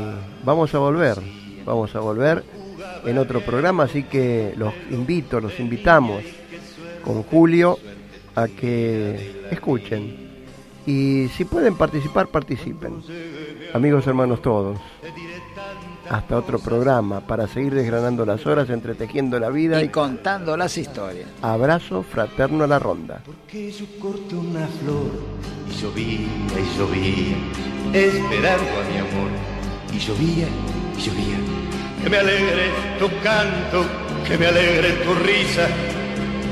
vamos 0.44 0.74
a 0.74 0.78
volver, 0.78 1.16
vamos 1.64 1.94
a 1.94 2.00
volver 2.00 2.44
en 3.04 3.18
otro 3.18 3.40
programa, 3.40 3.84
así 3.84 4.02
que 4.02 4.54
los 4.56 4.72
invito, 4.90 5.40
los 5.40 5.58
invitamos 5.60 6.22
con 7.04 7.22
Julio 7.22 7.78
a 8.34 8.48
que 8.48 9.46
escuchen. 9.50 10.30
Y 10.86 11.28
si 11.36 11.44
pueden 11.44 11.76
participar, 11.76 12.28
participen. 12.28 13.02
Amigos, 13.74 14.06
hermanos, 14.06 14.42
todos. 14.42 14.78
Hasta 16.10 16.36
otro 16.36 16.58
programa 16.58 17.20
para 17.20 17.46
seguir 17.46 17.72
desgranando 17.72 18.26
las 18.26 18.44
horas, 18.44 18.68
entretejiendo 18.68 19.38
la 19.38 19.48
vida 19.48 19.80
y 19.80 19.84
y 19.84 19.88
contando 19.90 20.56
las 20.56 20.76
historias. 20.76 21.28
abrazo 21.40 22.02
fraterno 22.02 22.64
a 22.64 22.66
la 22.66 22.80
ronda. 22.80 23.22
que 23.46 23.70
yo 23.70 23.86
corto 24.00 24.40
una 24.40 24.66
flor 24.66 25.08
y 25.70 25.80
llovía 25.80 26.26
y 26.58 26.78
llovía 26.78 27.36
esperando 27.92 28.70
a 28.80 28.90
mi 28.90 28.98
amor 28.98 29.30
y 29.92 29.98
llovía 29.98 30.48
y 30.98 31.00
llovía 31.00 31.38
que 32.02 32.10
me 32.10 32.16
alegre 32.18 32.64
tu 32.98 33.06
canto 33.22 33.84
que 34.26 34.36
me 34.36 34.46
alegre 34.46 34.90
tu 35.04 35.14
risa 35.14 35.68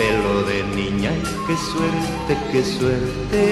pelo 0.00 0.42
de 0.44 0.62
niña. 0.80 1.12
Qué 1.46 1.56
suerte, 1.70 2.32
qué 2.50 2.62
suerte. 2.64 3.42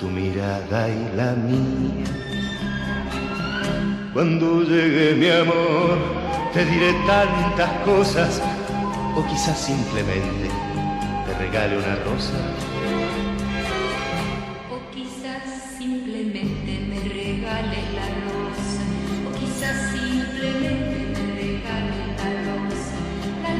Tu 0.00 0.06
mirada 0.08 0.88
y 0.88 1.00
la 1.18 1.30
mía. 1.48 2.10
Cuando 4.14 4.62
llegue 4.62 5.14
mi 5.22 5.30
amor 5.44 5.98
te 6.54 6.64
diré 6.64 6.92
tantas 7.06 7.72
cosas. 7.84 8.40
O 9.16 9.20
quizás 9.26 9.58
simplemente 9.70 10.48
te 11.26 11.32
regale 11.44 11.76
una 11.76 11.94
rosa. 12.08 12.38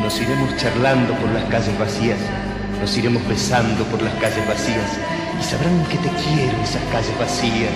Nos 0.09 0.23
iremos 0.23 0.57
charlando 0.57 1.13
por 1.17 1.29
las 1.33 1.45
calles 1.51 1.79
vacías, 1.79 2.19
nos 2.81 2.97
iremos 2.97 3.29
besando 3.29 3.85
por 3.91 4.01
las 4.01 4.15
calles 4.15 4.49
vacías 4.49 4.99
y 5.39 5.45
sabrán 5.45 5.85
que 5.85 5.99
te 5.99 6.09
quiero 6.09 6.57
esas 6.63 6.83
calles 6.91 7.19
vacías. 7.19 7.73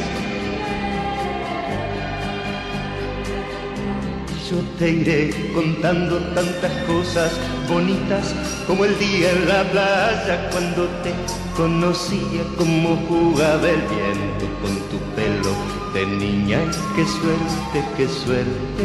Yo 4.50 4.56
te 4.78 4.88
iré 4.88 5.52
contando 5.52 6.20
tantas 6.34 6.72
cosas 6.84 7.32
bonitas 7.68 8.34
como 8.66 8.86
el 8.86 8.98
día 8.98 9.30
en 9.32 9.48
la 9.48 9.64
playa 9.64 10.48
cuando 10.52 10.86
te 11.02 11.12
conocía 11.54 12.44
como 12.56 12.96
jugaba 13.08 13.68
el 13.68 13.82
viento 13.82 14.46
con 14.62 14.74
tu 14.88 14.98
pelo 15.14 15.52
de 15.92 16.06
niña 16.06 16.60
y 16.62 16.96
qué 16.96 17.04
suerte, 17.04 17.84
qué 17.98 18.08
suerte. 18.08 18.84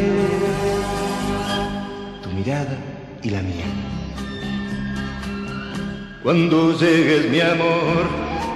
Tu 2.21 2.29
mirada 2.31 2.96
y 3.27 3.29
la 3.29 3.41
mía. 3.41 3.65
Cuando 6.23 6.77
llegues 6.77 7.29
mi 7.29 7.41
amor 7.41 8.07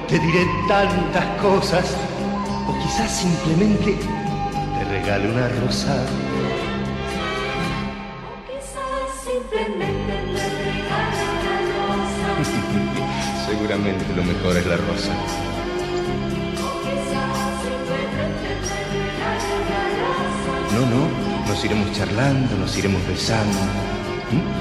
te 0.07 0.17
diré 0.19 0.45
tantas 0.67 1.25
cosas 1.41 1.95
o 2.67 2.77
quizás 2.81 3.11
simplemente 3.11 3.97
te 4.77 4.83
regale 4.85 5.29
una 5.29 5.47
rosa. 5.61 5.95
quizás 8.47 9.07
simplemente 9.27 10.13
me 10.33 10.45
regales 10.63 11.29
la 11.47 11.57
rosa. 11.79 12.29
Seguramente 13.47 14.05
lo 14.15 14.23
mejor 14.23 14.57
es 14.57 14.65
la 14.65 14.77
rosa. 14.77 15.13
O 16.63 16.71
quizás 16.83 17.37
simplemente 17.65 18.49
la 19.19 19.31
rosa. 20.11 20.75
No, 20.75 20.81
no, 20.93 21.01
nos 21.47 21.65
iremos 21.65 21.91
charlando, 21.91 22.57
nos 22.57 22.77
iremos 22.77 23.05
besando. 23.07 23.57
¿Mm? 24.31 24.60